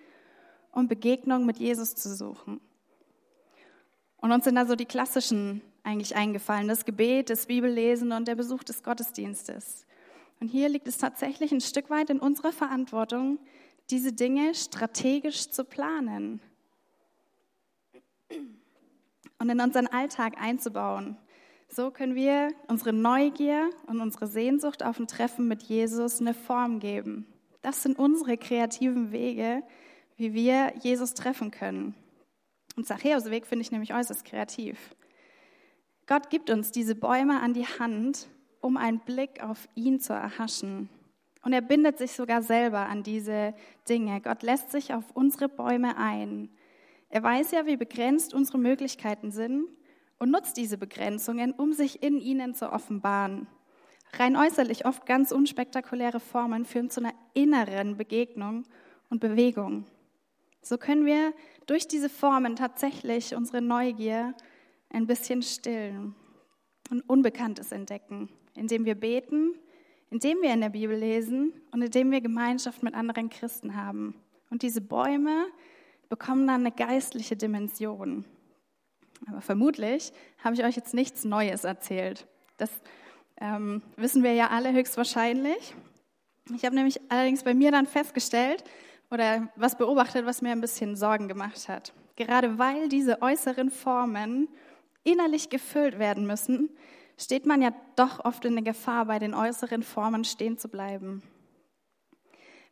um 0.71 0.87
Begegnung 0.87 1.45
mit 1.45 1.57
Jesus 1.57 1.93
zu 1.93 2.15
suchen. 2.15 2.59
Und 4.17 4.31
uns 4.31 4.45
sind 4.45 4.57
also 4.57 4.75
die 4.75 4.85
klassischen 4.85 5.61
eigentlich 5.83 6.15
eingefallen, 6.15 6.67
das 6.67 6.85
Gebet, 6.85 7.29
das 7.29 7.45
Bibellesen 7.45 8.13
und 8.13 8.27
der 8.27 8.33
Besuch 8.33 8.63
des 8.63 8.81
Gottesdienstes. 8.81 9.85
Und 10.39 10.47
hier 10.47 10.69
liegt 10.69 10.87
es 10.87 10.97
tatsächlich 10.97 11.51
ein 11.51 11.61
Stück 11.61 11.91
weit 11.91 12.09
in 12.09 12.17
unserer 12.17 12.51
Verantwortung, 12.51 13.37
diese 13.91 14.11
Dinge 14.11 14.55
strategisch 14.55 15.51
zu 15.51 15.65
planen 15.65 16.41
und 19.39 19.49
in 19.49 19.59
unseren 19.59 19.87
Alltag 19.87 20.35
einzubauen. 20.39 21.17
So 21.67 21.91
können 21.91 22.15
wir 22.15 22.53
unsere 22.67 22.93
Neugier 22.93 23.69
und 23.87 23.99
unsere 23.99 24.27
Sehnsucht 24.27 24.83
auf 24.83 24.99
ein 24.99 25.07
Treffen 25.07 25.47
mit 25.47 25.63
Jesus 25.63 26.21
eine 26.21 26.33
Form 26.33 26.79
geben. 26.79 27.25
Das 27.61 27.81
sind 27.81 27.97
unsere 27.97 28.37
kreativen 28.37 29.11
Wege, 29.11 29.63
wie 30.17 30.33
wir 30.33 30.73
Jesus 30.81 31.13
treffen 31.13 31.49
können. 31.49 31.95
Und 32.75 32.85
Zachäus 32.85 33.29
Weg 33.29 33.45
finde 33.45 33.63
ich 33.63 33.71
nämlich 33.71 33.93
äußerst 33.93 34.25
kreativ. 34.25 34.77
Gott 36.05 36.29
gibt 36.29 36.49
uns 36.49 36.71
diese 36.71 36.95
Bäume 36.95 37.41
an 37.41 37.53
die 37.53 37.65
Hand, 37.65 38.27
um 38.61 38.77
einen 38.77 38.99
Blick 38.99 39.41
auf 39.43 39.67
ihn 39.75 39.99
zu 39.99 40.13
erhaschen. 40.13 40.89
Und 41.43 41.53
er 41.53 41.61
bindet 41.61 41.97
sich 41.97 42.13
sogar 42.13 42.41
selber 42.41 42.87
an 42.87 43.03
diese 43.03 43.53
Dinge. 43.87 44.21
Gott 44.21 44.43
lässt 44.43 44.71
sich 44.71 44.93
auf 44.93 45.03
unsere 45.13 45.49
Bäume 45.49 45.97
ein. 45.97 46.49
Er 47.13 47.21
weiß 47.21 47.51
ja, 47.51 47.67
wie 47.67 47.77
begrenzt 47.77 48.33
unsere 48.33 48.57
Möglichkeiten 48.57 49.29
sind 49.29 49.67
und 50.17 50.31
nutzt 50.31 50.57
diese 50.57 50.79
Begrenzungen, 50.79 51.51
um 51.51 51.71
sich 51.71 52.01
in 52.01 52.17
ihnen 52.19 52.55
zu 52.55 52.71
offenbaren. 52.71 53.45
Rein 54.13 54.35
äußerlich 54.35 54.87
oft 54.87 55.05
ganz 55.05 55.31
unspektakuläre 55.31 56.19
Formen 56.19 56.65
führen 56.65 56.89
zu 56.89 57.01
einer 57.01 57.13
inneren 57.35 57.97
Begegnung 57.97 58.63
und 59.11 59.19
Bewegung. 59.19 59.85
So 60.63 60.79
können 60.79 61.05
wir 61.05 61.35
durch 61.67 61.87
diese 61.87 62.09
Formen 62.09 62.55
tatsächlich 62.55 63.35
unsere 63.35 63.61
Neugier 63.61 64.33
ein 64.89 65.05
bisschen 65.05 65.43
stillen 65.43 66.15
und 66.89 67.07
Unbekanntes 67.07 67.71
entdecken, 67.71 68.27
indem 68.55 68.85
wir 68.85 68.95
beten, 68.95 69.53
indem 70.09 70.41
wir 70.41 70.51
in 70.51 70.61
der 70.61 70.69
Bibel 70.69 70.97
lesen 70.97 71.53
und 71.71 71.83
indem 71.83 72.09
wir 72.09 72.21
Gemeinschaft 72.21 72.81
mit 72.81 72.95
anderen 72.95 73.29
Christen 73.29 73.75
haben. 73.75 74.15
Und 74.49 74.63
diese 74.63 74.81
Bäume 74.81 75.45
bekommen 76.09 76.47
dann 76.47 76.61
eine 76.61 76.71
geistliche 76.71 77.35
Dimension. 77.35 78.25
Aber 79.27 79.41
vermutlich 79.41 80.11
habe 80.43 80.55
ich 80.55 80.63
euch 80.63 80.75
jetzt 80.75 80.93
nichts 80.93 81.23
Neues 81.23 81.63
erzählt. 81.63 82.27
Das 82.57 82.69
ähm, 83.39 83.81
wissen 83.95 84.23
wir 84.23 84.33
ja 84.33 84.49
alle 84.49 84.73
höchstwahrscheinlich. 84.73 85.75
Ich 86.53 86.65
habe 86.65 86.75
nämlich 86.75 86.99
allerdings 87.09 87.43
bei 87.43 87.53
mir 87.53 87.71
dann 87.71 87.85
festgestellt 87.85 88.63
oder 89.09 89.47
was 89.55 89.77
beobachtet, 89.77 90.25
was 90.25 90.41
mir 90.41 90.51
ein 90.51 90.61
bisschen 90.61 90.95
Sorgen 90.95 91.27
gemacht 91.27 91.69
hat. 91.69 91.93
Gerade 92.15 92.59
weil 92.59 92.89
diese 92.89 93.21
äußeren 93.21 93.69
Formen 93.69 94.49
innerlich 95.03 95.49
gefüllt 95.49 95.99
werden 95.99 96.27
müssen, 96.27 96.69
steht 97.17 97.45
man 97.45 97.61
ja 97.61 97.73
doch 97.95 98.23
oft 98.25 98.45
in 98.45 98.55
der 98.55 98.63
Gefahr, 98.63 99.05
bei 99.05 99.19
den 99.19 99.33
äußeren 99.33 99.83
Formen 99.83 100.23
stehen 100.23 100.57
zu 100.57 100.67
bleiben. 100.67 101.23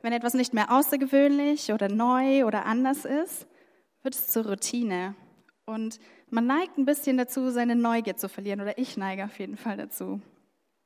Wenn 0.02 0.14
etwas 0.14 0.34
nicht 0.34 0.54
mehr 0.54 0.72
außergewöhnlich 0.72 1.72
oder 1.74 1.90
neu 1.90 2.46
oder 2.46 2.66
anders 2.66 3.06
ist, 3.06 3.48
wird 4.04 4.16
es 4.16 4.28
zur 4.28 4.48
Routine. 4.48 5.16
Und 5.66 6.00
man 6.30 6.48
neigt 6.48 6.78
ein 6.78 6.86
bisschen 6.86 7.18
dazu, 7.18 7.50
seine 7.52 7.76
Neugier 7.76 8.18
zu 8.18 8.28
verlieren. 8.30 8.62
Oder 8.62 8.78
ich 8.78 8.98
neige 8.98 9.26
auf 9.26 9.38
jeden 9.40 9.58
Fall 9.58 9.78
dazu. 9.78 10.20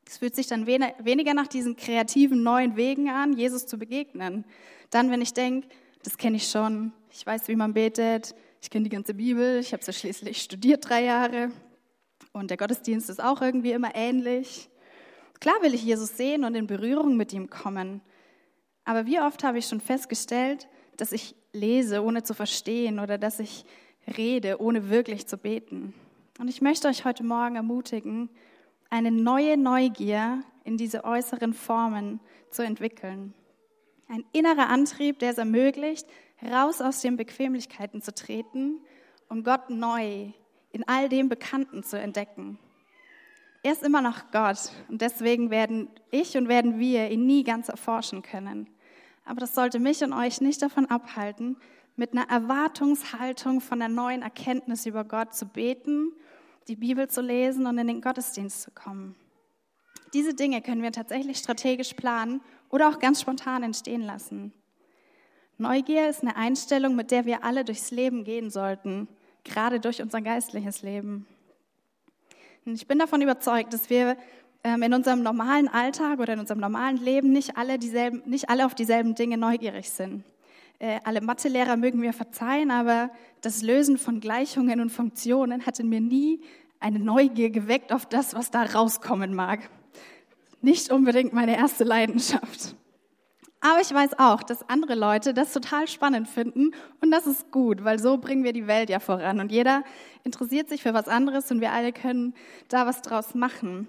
Es 0.05 0.17
fühlt 0.17 0.35
sich 0.35 0.47
dann 0.47 0.67
weniger 0.67 1.33
nach 1.33 1.47
diesen 1.47 1.75
kreativen 1.75 2.43
neuen 2.43 2.75
Wegen 2.75 3.09
an, 3.09 3.33
Jesus 3.33 3.65
zu 3.65 3.77
begegnen. 3.77 4.45
Dann, 4.91 5.09
wenn 5.09 5.21
ich 5.21 5.33
denke, 5.33 5.67
das 6.03 6.17
kenne 6.17 6.37
ich 6.37 6.47
schon, 6.47 6.93
ich 7.09 7.25
weiß, 7.25 7.47
wie 7.47 7.55
man 7.55 7.73
betet, 7.73 8.35
ich 8.61 8.69
kenne 8.69 8.83
die 8.83 8.89
ganze 8.89 9.15
Bibel, 9.15 9.57
ich 9.59 9.73
habe 9.73 9.83
sie 9.83 9.93
schließlich 9.93 10.41
studiert 10.41 10.87
drei 10.87 11.03
Jahre 11.03 11.51
und 12.33 12.51
der 12.51 12.57
Gottesdienst 12.57 13.09
ist 13.09 13.23
auch 13.23 13.41
irgendwie 13.41 13.71
immer 13.71 13.95
ähnlich. 13.95 14.69
Klar 15.39 15.55
will 15.61 15.73
ich 15.73 15.83
Jesus 15.83 16.15
sehen 16.15 16.43
und 16.43 16.53
in 16.53 16.67
Berührung 16.67 17.17
mit 17.17 17.33
ihm 17.33 17.49
kommen, 17.49 18.01
aber 18.85 19.05
wie 19.05 19.19
oft 19.19 19.43
habe 19.43 19.57
ich 19.57 19.67
schon 19.67 19.81
festgestellt, 19.81 20.67
dass 20.97 21.11
ich 21.11 21.35
lese, 21.51 22.03
ohne 22.03 22.23
zu 22.23 22.33
verstehen 22.33 22.99
oder 22.99 23.17
dass 23.17 23.39
ich 23.39 23.65
rede, 24.17 24.61
ohne 24.61 24.89
wirklich 24.89 25.27
zu 25.27 25.37
beten. 25.37 25.93
Und 26.39 26.47
ich 26.47 26.61
möchte 26.61 26.87
euch 26.87 27.05
heute 27.05 27.23
Morgen 27.23 27.55
ermutigen, 27.55 28.29
eine 28.89 29.11
neue 29.11 29.57
Neugier 29.57 30.43
in 30.63 30.77
diese 30.77 31.03
äußeren 31.03 31.53
Formen 31.53 32.19
zu 32.49 32.61
entwickeln. 32.61 33.33
Ein 34.07 34.23
innerer 34.33 34.69
Antrieb, 34.69 35.19
der 35.19 35.31
es 35.31 35.37
ermöglicht, 35.37 36.07
raus 36.43 36.81
aus 36.81 37.01
den 37.01 37.17
Bequemlichkeiten 37.17 38.01
zu 38.01 38.13
treten, 38.13 38.79
um 39.29 39.43
Gott 39.43 39.69
neu 39.69 40.31
in 40.71 40.87
all 40.87 41.09
dem 41.09 41.29
Bekannten 41.29 41.83
zu 41.83 41.97
entdecken. 41.97 42.59
Er 43.63 43.71
ist 43.71 43.81
immer 43.81 44.01
noch 44.01 44.29
Gott 44.31 44.71
und 44.89 45.01
deswegen 45.01 45.49
werden 45.49 45.89
ich 46.11 46.37
und 46.37 46.47
werden 46.47 46.77
wir 46.77 47.09
ihn 47.09 47.25
nie 47.25 47.43
ganz 47.43 47.69
erforschen 47.69 48.21
können. 48.21 48.69
Aber 49.25 49.39
das 49.39 49.55
sollte 49.55 49.79
mich 49.79 50.03
und 50.03 50.13
euch 50.13 50.39
nicht 50.39 50.61
davon 50.61 50.85
abhalten, 50.85 51.57
mit 51.95 52.11
einer 52.13 52.29
Erwartungshaltung 52.29 53.61
von 53.61 53.79
der 53.79 53.89
neuen 53.89 54.21
Erkenntnis 54.21 54.85
über 54.85 55.03
Gott 55.03 55.33
zu 55.33 55.45
beten, 55.45 56.13
die 56.67 56.75
Bibel 56.75 57.09
zu 57.09 57.21
lesen 57.21 57.67
und 57.67 57.77
in 57.77 57.87
den 57.87 58.01
Gottesdienst 58.01 58.61
zu 58.61 58.71
kommen. 58.71 59.15
Diese 60.13 60.33
Dinge 60.33 60.61
können 60.61 60.83
wir 60.83 60.91
tatsächlich 60.91 61.37
strategisch 61.37 61.93
planen 61.93 62.41
oder 62.69 62.89
auch 62.89 62.99
ganz 62.99 63.21
spontan 63.21 63.63
entstehen 63.63 64.01
lassen. 64.01 64.53
Neugier 65.57 66.09
ist 66.09 66.21
eine 66.21 66.35
Einstellung, 66.35 66.95
mit 66.95 67.11
der 67.11 67.25
wir 67.25 67.43
alle 67.43 67.63
durchs 67.63 67.91
Leben 67.91 68.23
gehen 68.23 68.49
sollten, 68.49 69.07
gerade 69.43 69.79
durch 69.79 70.01
unser 70.01 70.21
geistliches 70.21 70.81
Leben. 70.81 71.27
Und 72.65 72.73
ich 72.73 72.87
bin 72.87 72.99
davon 72.99 73.21
überzeugt, 73.21 73.73
dass 73.73 73.89
wir 73.89 74.17
in 74.73 74.93
unserem 74.93 75.21
normalen 75.21 75.67
Alltag 75.67 76.19
oder 76.19 76.33
in 76.33 76.39
unserem 76.39 76.59
normalen 76.59 76.97
Leben 76.97 77.31
nicht 77.31 77.57
alle, 77.57 77.77
dieselben, 77.77 78.23
nicht 78.25 78.49
alle 78.49 78.65
auf 78.65 78.73
dieselben 78.73 79.13
Dinge 79.13 79.37
neugierig 79.37 79.89
sind. 79.89 80.23
Äh, 80.79 80.99
alle 81.03 81.21
Mathelehrer 81.21 81.77
mögen 81.77 81.99
mir 81.99 82.13
verzeihen, 82.13 82.71
aber 82.71 83.09
das 83.41 83.61
Lösen 83.61 83.97
von 83.97 84.19
Gleichungen 84.19 84.81
und 84.81 84.89
Funktionen 84.89 85.65
hat 85.65 85.79
in 85.79 85.87
mir 85.87 86.01
nie 86.01 86.41
eine 86.79 86.99
Neugier 86.99 87.49
geweckt 87.49 87.93
auf 87.93 88.05
das, 88.05 88.33
was 88.33 88.51
da 88.51 88.63
rauskommen 88.63 89.33
mag. 89.33 89.69
Nicht 90.61 90.91
unbedingt 90.91 91.31
meine 91.31 91.55
erste 91.55 91.83
Leidenschaft. 91.83 92.75
Aber 93.61 93.81
ich 93.81 93.93
weiß 93.93 94.19
auch, 94.19 94.43
dass 94.43 94.67
andere 94.69 94.95
Leute 94.95 95.33
das 95.33 95.53
total 95.53 95.87
spannend 95.87 96.27
finden 96.27 96.71
und 97.01 97.09
das 97.11 97.25
ist 97.25 97.51
gut, 97.51 97.83
weil 97.83 97.97
so 97.99 98.17
bringen 98.17 98.43
wir 98.43 98.53
die 98.53 98.67
Welt 98.67 98.89
ja 98.89 98.99
voran 98.99 99.39
und 99.39 99.51
jeder 99.51 99.83
interessiert 100.23 100.69
sich 100.69 100.83
für 100.83 100.93
was 100.93 101.07
anderes 101.07 101.49
und 101.51 101.61
wir 101.61 101.71
alle 101.71 101.93
können 101.93 102.35
da 102.67 102.85
was 102.85 103.01
draus 103.01 103.33
machen. 103.33 103.87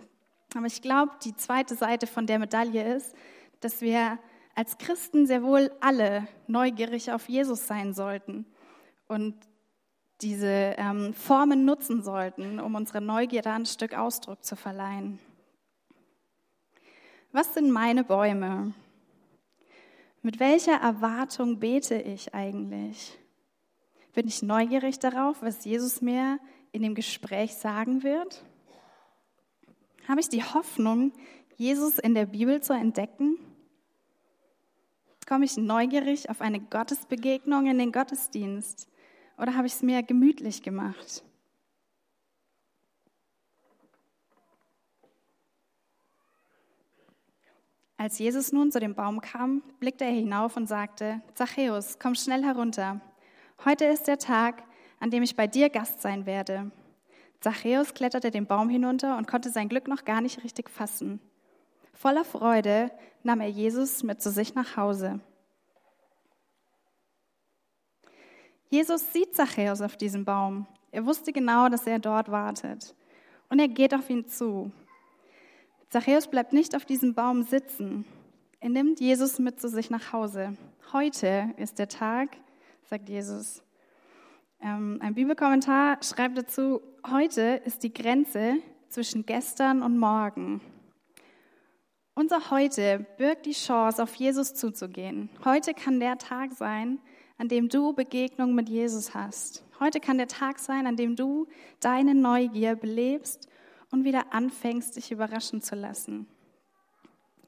Aber 0.57 0.67
ich 0.67 0.81
glaube, 0.81 1.13
die 1.23 1.37
zweite 1.37 1.75
Seite 1.75 2.07
von 2.07 2.27
der 2.27 2.39
Medaille 2.39 2.97
ist, 2.97 3.15
dass 3.61 3.83
wir 3.83 4.19
als 4.55 4.79
Christen 4.79 5.27
sehr 5.27 5.43
wohl 5.43 5.71
alle 5.81 6.27
neugierig 6.47 7.13
auf 7.13 7.29
Jesus 7.29 7.67
sein 7.67 7.93
sollten 7.93 8.47
und 9.07 9.35
diese 10.23 10.75
ähm, 10.79 11.13
Formen 11.13 11.67
nutzen 11.67 12.03
sollten, 12.03 12.59
um 12.59 12.75
unserer 12.75 13.01
Neugierde 13.01 13.51
ein 13.51 13.67
Stück 13.67 13.93
Ausdruck 13.93 14.43
zu 14.45 14.57
verleihen. 14.57 15.19
Was 17.33 17.53
sind 17.53 17.71
meine 17.71 18.03
Bäume? 18.03 18.73
Mit 20.23 20.41
welcher 20.41 20.81
Erwartung 20.81 21.59
bete 21.59 21.97
ich 21.97 22.35
eigentlich? 22.35 23.19
Bin 24.15 24.27
ich 24.27 24.41
neugierig 24.41 24.99
darauf, 24.99 25.43
was 25.43 25.67
Jesus 25.67 26.01
mir 26.01 26.39
in 26.73 26.81
dem 26.81 26.95
Gespräch 26.95 27.55
sagen 27.57 28.03
wird? 28.03 28.43
Habe 30.09 30.21
ich 30.21 30.29
die 30.29 30.45
Hoffnung, 30.45 31.13
Jesus 31.57 31.99
in 31.99 32.15
der 32.15 32.27
Bibel 32.27 32.63
zu 32.63 32.73
entdecken? 32.73 33.39
Komme 35.27 35.45
ich 35.45 35.57
neugierig 35.57 36.31
auf 36.31 36.41
eine 36.41 36.61
Gottesbegegnung 36.61 37.67
in 37.67 37.79
den 37.79 37.91
Gottesdienst? 37.91 38.89
Oder 39.37 39.57
habe 39.57 39.67
ich 39.67 39.75
es 39.75 39.83
mir 39.83 40.03
gemütlich 40.03 40.63
gemacht? 40.63 41.25
Als 47.97 48.19
Jesus 48.19 48.53
nun 48.53 48.71
zu 48.71 48.79
dem 48.79 48.95
Baum 48.95 49.21
kam, 49.21 49.63
blickte 49.81 50.05
er 50.05 50.13
hinauf 50.13 50.57
und 50.57 50.69
sagte, 50.69 51.23
Zachäus, 51.35 51.99
komm 51.99 52.15
schnell 52.15 52.45
herunter. 52.45 53.01
Heute 53.65 53.87
ist 53.87 54.07
der 54.07 54.19
Tag, 54.19 54.63
an 55.01 55.11
dem 55.11 55.23
ich 55.23 55.35
bei 55.35 55.47
dir 55.47 55.71
Gast 55.71 56.03
sein 56.03 56.27
werde. 56.27 56.71
Zachäus 57.47 57.95
kletterte 57.95 58.33
den 58.33 58.49
Baum 58.49 58.69
hinunter 58.69 59.17
und 59.17 59.29
konnte 59.29 59.50
sein 59.50 59.69
Glück 59.69 59.87
noch 59.87 60.05
gar 60.05 60.21
nicht 60.21 60.43
richtig 60.43 60.69
fassen. 60.69 61.21
Voller 61.93 62.25
Freude 62.25 62.91
nahm 63.23 63.41
er 63.41 63.49
Jesus 63.49 64.03
mit 64.03 64.21
zu 64.21 64.33
sich 64.33 64.57
nach 64.57 64.76
Hause. 64.76 65.21
Jesus 68.69 69.12
sieht 69.12 69.37
Zachäus 69.37 69.81
auf 69.81 69.97
diesem 69.97 70.25
Baum. 70.25 70.67
Er 70.91 71.07
wusste 71.07 71.33
genau, 71.33 71.69
dass 71.69 71.87
er 71.87 72.00
dort 72.00 72.33
wartet. 72.33 72.97
Und 73.49 73.61
er 73.61 73.69
geht 73.69 73.95
auf 73.95 74.11
ihn 74.11 74.26
zu. 74.26 74.73
Zachäus 75.88 76.26
bleibt 76.26 76.53
nicht 76.53 76.75
auf 76.75 76.85
diesem 76.85 77.15
Baum 77.15 77.45
sitzen. 77.45 78.05
Er 78.59 78.71
nimmt 78.71 78.99
Jesus 78.99 79.38
mit 79.38 79.61
zu 79.61 79.69
sich 79.69 79.88
nach 79.88 80.12
Hause. 80.12 80.57
Heute 80.93 81.55
ist 81.59 81.79
der 81.79 81.87
Tag, 81.87 82.31
sagt 82.91 83.09
Jesus. 83.09 83.62
Ähm, 84.61 84.99
ein 85.03 85.15
Bibelkommentar 85.15 85.99
schreibt 86.03 86.39
dazu, 86.39 86.81
heute 87.11 87.61
ist 87.65 87.83
die 87.83 87.93
Grenze 87.93 88.57
zwischen 88.89 89.27
gestern 89.27 89.83
und 89.83 89.99
morgen. 89.99 90.61
Unser 92.15 92.51
Heute 92.51 93.05
birgt 93.19 93.45
die 93.45 93.53
Chance, 93.53 94.03
auf 94.03 94.15
Jesus 94.15 94.55
zuzugehen. 94.55 95.29
Heute 95.45 95.75
kann 95.75 96.01
der 96.01 96.17
Tag 96.17 96.53
sein, 96.53 96.99
an 97.37 97.49
dem 97.49 97.69
du 97.69 97.93
Begegnung 97.93 98.55
mit 98.55 98.71
Jesus 98.71 99.15
hast. 99.15 99.63
Heute 99.79 100.01
kann 100.01 100.17
der 100.17 100.29
Tag 100.29 100.59
sein, 100.59 100.87
an 100.87 100.97
dem 100.97 101.17
du 101.17 101.47
deine 101.81 102.15
Neugier 102.15 102.75
belebst 102.75 103.49
und 103.91 104.05
wieder 104.05 104.33
anfängst, 104.33 104.97
dich 104.97 105.13
überraschen 105.13 105.61
zu 105.61 105.75
lassen. 105.75 106.27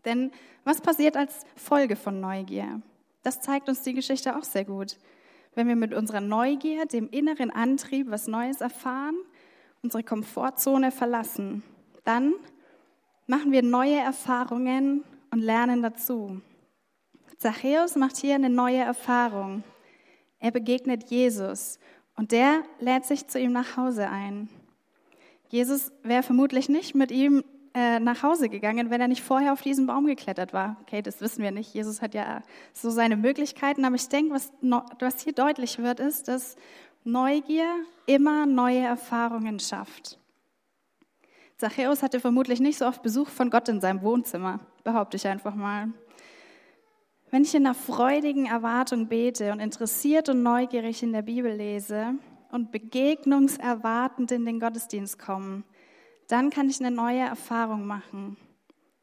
Denn 0.04 0.30
was 0.64 0.82
passiert 0.82 1.16
als 1.16 1.46
Folge 1.56 1.96
von 1.96 2.20
Neugier? 2.20 2.82
Das 3.22 3.40
zeigt 3.40 3.70
uns 3.70 3.80
die 3.80 3.94
Geschichte 3.94 4.36
auch 4.36 4.44
sehr 4.44 4.66
gut. 4.66 4.98
Wenn 5.54 5.68
wir 5.68 5.76
mit 5.76 5.94
unserer 5.94 6.20
Neugier, 6.20 6.86
dem 6.86 7.08
inneren 7.10 7.50
Antrieb, 7.50 8.10
was 8.10 8.28
Neues 8.28 8.60
erfahren, 8.60 9.16
unsere 9.82 10.02
Komfortzone 10.02 10.90
verlassen, 10.90 11.62
dann 12.04 12.34
machen 13.26 13.52
wir 13.52 13.62
neue 13.62 13.96
Erfahrungen 13.96 15.04
und 15.30 15.40
lernen 15.40 15.82
dazu. 15.82 16.40
Zachäus 17.36 17.94
macht 17.96 18.16
hier 18.16 18.34
eine 18.34 18.50
neue 18.50 18.78
Erfahrung. 18.78 19.62
Er 20.40 20.50
begegnet 20.50 21.10
Jesus 21.10 21.78
und 22.16 22.32
der 22.32 22.62
lädt 22.80 23.04
sich 23.04 23.28
zu 23.28 23.38
ihm 23.38 23.52
nach 23.52 23.76
Hause 23.76 24.08
ein. 24.08 24.48
Jesus 25.48 25.92
wäre 26.02 26.22
vermutlich 26.22 26.68
nicht 26.68 26.94
mit 26.94 27.10
ihm 27.10 27.44
äh, 27.78 28.00
nach 28.00 28.24
Hause 28.24 28.48
gegangen, 28.48 28.90
wenn 28.90 29.00
er 29.00 29.06
nicht 29.06 29.22
vorher 29.22 29.52
auf 29.52 29.62
diesen 29.62 29.86
Baum 29.86 30.06
geklettert 30.06 30.52
war. 30.52 30.76
Okay, 30.82 31.00
das 31.00 31.20
wissen 31.20 31.44
wir 31.44 31.52
nicht. 31.52 31.72
Jesus 31.72 32.02
hat 32.02 32.12
ja 32.12 32.42
so 32.72 32.90
seine 32.90 33.16
Möglichkeiten, 33.16 33.84
aber 33.84 33.94
ich 33.94 34.08
denke, 34.08 34.34
was, 34.34 34.52
was 34.98 35.22
hier 35.22 35.32
deutlich 35.32 35.78
wird, 35.78 36.00
ist, 36.00 36.26
dass 36.26 36.56
Neugier 37.04 37.72
immer 38.06 38.46
neue 38.46 38.80
Erfahrungen 38.80 39.60
schafft. 39.60 40.18
Zachäus 41.56 42.02
hatte 42.02 42.18
vermutlich 42.18 42.58
nicht 42.58 42.78
so 42.78 42.86
oft 42.86 43.02
Besuch 43.02 43.28
von 43.28 43.48
Gott 43.48 43.68
in 43.68 43.80
seinem 43.80 44.02
Wohnzimmer, 44.02 44.58
behaupte 44.82 45.16
ich 45.16 45.28
einfach 45.28 45.54
mal. 45.54 45.88
Wenn 47.30 47.42
ich 47.42 47.54
in 47.54 47.64
einer 47.64 47.76
freudigen 47.76 48.46
Erwartung 48.46 49.06
bete 49.06 49.52
und 49.52 49.60
interessiert 49.60 50.28
und 50.28 50.42
neugierig 50.42 51.04
in 51.04 51.12
der 51.12 51.22
Bibel 51.22 51.52
lese, 51.52 52.14
und 52.50 52.72
begegnungserwartend 52.72 54.32
in 54.32 54.46
den 54.46 54.60
Gottesdienst 54.60 55.18
kommen, 55.18 55.64
dann 56.28 56.50
kann 56.50 56.68
ich 56.68 56.78
eine 56.78 56.94
neue 56.94 57.20
Erfahrung 57.20 57.86
machen. 57.86 58.36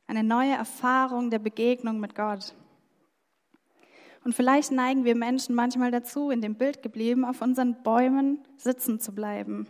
Eine 0.08 0.24
neue 0.24 0.54
Erfahrung 0.54 1.32
der 1.32 1.40
Begegnung 1.40 2.00
mit 2.00 2.16
Gott. 2.16 2.54
Und 4.24 4.34
vielleicht 4.34 4.72
neigen 4.72 5.04
wir 5.04 5.16
Menschen 5.16 5.54
manchmal 5.54 5.92
dazu, 5.92 6.30
in 6.30 6.42
dem 6.42 6.56
Bild 6.56 6.82
geblieben, 6.82 7.26
auf 7.26 7.42
unseren 7.42 7.82
Bäumen 7.84 8.40
sitzen 8.58 9.00
zu 9.00 9.14
bleiben. 9.14 9.68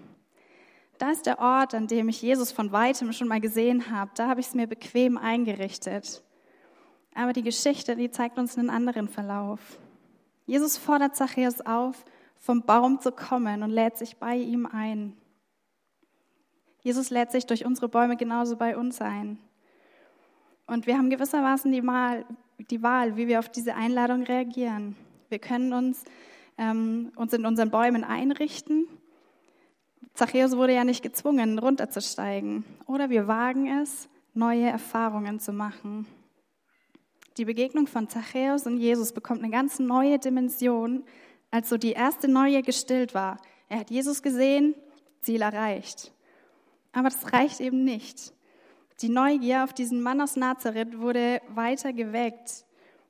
Da 0.97 1.11
ist 1.11 1.25
der 1.25 1.39
Ort, 1.39 1.73
an 1.73 1.87
dem 1.87 2.07
ich 2.07 2.21
Jesus 2.21 2.51
von 2.51 2.71
weitem 2.71 3.11
schon 3.11 3.27
mal 3.27 3.41
gesehen 3.41 3.91
habe. 3.91 4.11
Da 4.15 4.29
habe 4.29 4.39
ich 4.39 4.47
es 4.47 4.53
mir 4.53 4.67
bequem 4.67 5.17
eingerichtet. 5.17 6.23
Aber 7.13 7.33
die 7.33 7.43
Geschichte, 7.43 7.95
die 7.95 8.11
zeigt 8.11 8.37
uns 8.37 8.57
einen 8.57 8.69
anderen 8.69 9.07
Verlauf. 9.07 9.59
Jesus 10.45 10.77
fordert 10.77 11.15
Zachäus 11.15 11.61
auf, 11.61 12.05
vom 12.37 12.61
Baum 12.61 12.99
zu 12.99 13.11
kommen 13.11 13.63
und 13.63 13.71
lädt 13.71 13.97
sich 13.97 14.17
bei 14.17 14.35
ihm 14.35 14.65
ein. 14.65 15.17
Jesus 16.85 17.09
lädt 17.09 17.31
sich 17.31 17.47
durch 17.47 17.65
unsere 17.65 17.89
Bäume 17.89 18.15
genauso 18.15 18.57
bei 18.57 18.77
uns 18.77 19.01
ein. 19.01 19.39
Und 20.67 20.85
wir 20.85 20.99
haben 20.99 21.09
gewissermaßen 21.09 21.71
die 21.71 21.83
Wahl, 21.83 22.25
die 22.69 22.83
Wahl 22.83 23.17
wie 23.17 23.27
wir 23.27 23.39
auf 23.39 23.49
diese 23.49 23.73
Einladung 23.73 24.21
reagieren. 24.21 24.95
Wir 25.29 25.39
können 25.39 25.73
uns, 25.73 26.03
ähm, 26.59 27.11
uns 27.15 27.33
in 27.33 27.43
unseren 27.43 27.71
Bäumen 27.71 28.03
einrichten. 28.03 28.87
Zachäus 30.13 30.55
wurde 30.55 30.75
ja 30.75 30.83
nicht 30.83 31.01
gezwungen, 31.01 31.57
runterzusteigen. 31.57 32.63
Oder 32.85 33.09
wir 33.09 33.27
wagen 33.27 33.65
es, 33.81 34.07
neue 34.35 34.67
Erfahrungen 34.67 35.39
zu 35.39 35.53
machen. 35.53 36.05
Die 37.37 37.45
Begegnung 37.45 37.87
von 37.87 38.09
Zachäus 38.09 38.67
und 38.67 38.77
Jesus 38.77 39.11
bekommt 39.11 39.41
eine 39.41 39.51
ganz 39.51 39.79
neue 39.79 40.19
Dimension, 40.19 41.03
als 41.49 41.67
so 41.67 41.77
die 41.77 41.93
erste 41.93 42.27
Neue 42.27 42.61
gestillt 42.61 43.15
war. 43.15 43.41
Er 43.69 43.79
hat 43.79 43.89
Jesus 43.89 44.21
gesehen, 44.21 44.75
Ziel 45.21 45.41
erreicht. 45.41 46.11
Aber 46.95 47.09
das 47.09 47.33
reicht 47.33 47.59
eben 47.59 47.83
nicht. 47.83 48.33
Die 49.01 49.09
Neugier 49.09 49.65
auf 49.65 49.73
diesen 49.73 50.01
Mann 50.01 50.21
aus 50.21 50.37
Nazareth 50.37 50.97
wurde 50.97 51.41
weiter 51.49 51.91
geweckt 51.91 52.65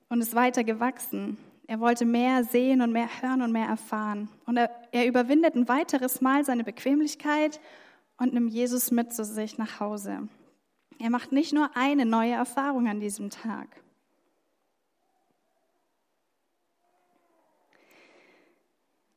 und 0.10 0.22
ist 0.22 0.34
weiter 0.34 0.64
gewachsen. 0.64 1.38
Er 1.68 1.80
wollte 1.80 2.04
mehr 2.04 2.44
sehen 2.44 2.82
und 2.82 2.92
mehr 2.92 3.08
hören 3.22 3.44
und 3.44 3.52
mehr 3.52 3.68
erfahren. 3.68 4.28
Und 4.48 4.58
er, 4.58 4.72
er 4.92 5.06
überwindet 5.06 5.56
ein 5.56 5.68
weiteres 5.68 6.20
Mal 6.20 6.44
seine 6.44 6.64
Bequemlichkeit 6.64 7.62
und 8.18 8.34
nimmt 8.34 8.52
Jesus 8.52 8.90
mit 8.90 9.14
zu 9.14 9.24
sich 9.24 9.60
nach 9.60 9.80
Hause. 9.80 10.30
Er 10.98 11.12
macht 11.12 11.32
nicht 11.32 11.54
nur 11.54 11.70
eine 11.78 12.08
neue 12.08 12.34
Erfahrung 12.34 12.88
an 12.88 13.00
diesem 13.00 13.30
Tag. 13.30 13.68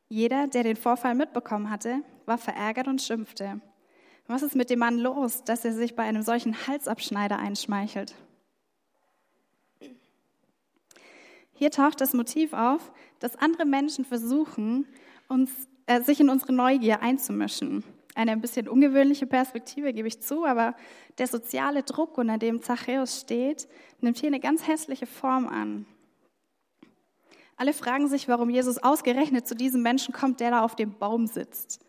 Jeder, 0.09 0.47
der 0.47 0.61
den 0.61 0.75
Vorfall 0.75 1.15
mitbekommen 1.15 1.71
hatte, 1.71 2.03
war 2.27 2.37
verärgert 2.37 2.87
und 2.87 3.01
schimpfte. 3.01 3.61
Was 4.29 4.43
ist 4.43 4.55
mit 4.55 4.69
dem 4.69 4.77
Mann 4.77 4.99
los, 4.99 5.43
dass 5.43 5.65
er 5.65 5.73
sich 5.73 5.95
bei 5.95 6.03
einem 6.03 6.21
solchen 6.21 6.67
Halsabschneider 6.67 7.39
einschmeichelt? 7.39 8.13
Hier 11.55 11.71
taucht 11.71 11.99
das 11.99 12.13
Motiv 12.13 12.53
auf, 12.53 12.91
dass 13.17 13.35
andere 13.37 13.65
Menschen 13.65 14.05
versuchen, 14.05 14.85
uns, 15.29 15.49
äh, 15.87 16.01
sich 16.01 16.19
in 16.19 16.29
unsere 16.29 16.53
Neugier 16.53 17.01
einzumischen. 17.01 17.83
Eine 18.13 18.33
ein 18.33 18.39
bisschen 18.39 18.69
ungewöhnliche 18.69 19.25
Perspektive, 19.25 19.93
gebe 19.93 20.07
ich 20.07 20.21
zu, 20.21 20.45
aber 20.45 20.75
der 21.17 21.25
soziale 21.25 21.81
Druck, 21.81 22.19
unter 22.19 22.37
dem 22.37 22.61
Zachäus 22.61 23.21
steht, 23.21 23.67
nimmt 23.99 24.19
hier 24.19 24.27
eine 24.27 24.39
ganz 24.39 24.67
hässliche 24.67 25.07
Form 25.07 25.47
an. 25.47 25.87
Alle 27.57 27.73
fragen 27.73 28.07
sich, 28.07 28.27
warum 28.27 28.51
Jesus 28.51 28.77
ausgerechnet 28.77 29.47
zu 29.47 29.55
diesem 29.55 29.81
Menschen 29.81 30.13
kommt, 30.13 30.39
der 30.39 30.51
da 30.51 30.61
auf 30.61 30.75
dem 30.75 30.99
Baum 30.99 31.25
sitzt. 31.25 31.83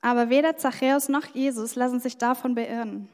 Aber 0.00 0.30
weder 0.30 0.56
Zachäus 0.56 1.08
noch 1.08 1.26
Jesus 1.26 1.74
lassen 1.74 2.00
sich 2.00 2.18
davon 2.18 2.54
beirren. 2.54 3.08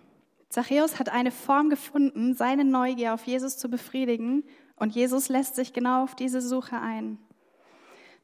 Zachäus 0.49 0.99
hat 0.99 1.09
eine 1.09 1.31
Form 1.31 1.71
gefunden, 1.71 2.35
seine 2.35 2.65
Neugier 2.65 3.15
auf 3.15 3.25
Jesus 3.25 3.57
zu 3.57 3.69
befriedigen 3.69 4.45
und 4.77 4.95
Jesus 4.95 5.29
lässt 5.29 5.57
sich 5.57 5.73
genau 5.73 6.05
auf 6.05 6.15
diese 6.15 6.41
Suche 6.41 6.79
ein. 6.81 7.19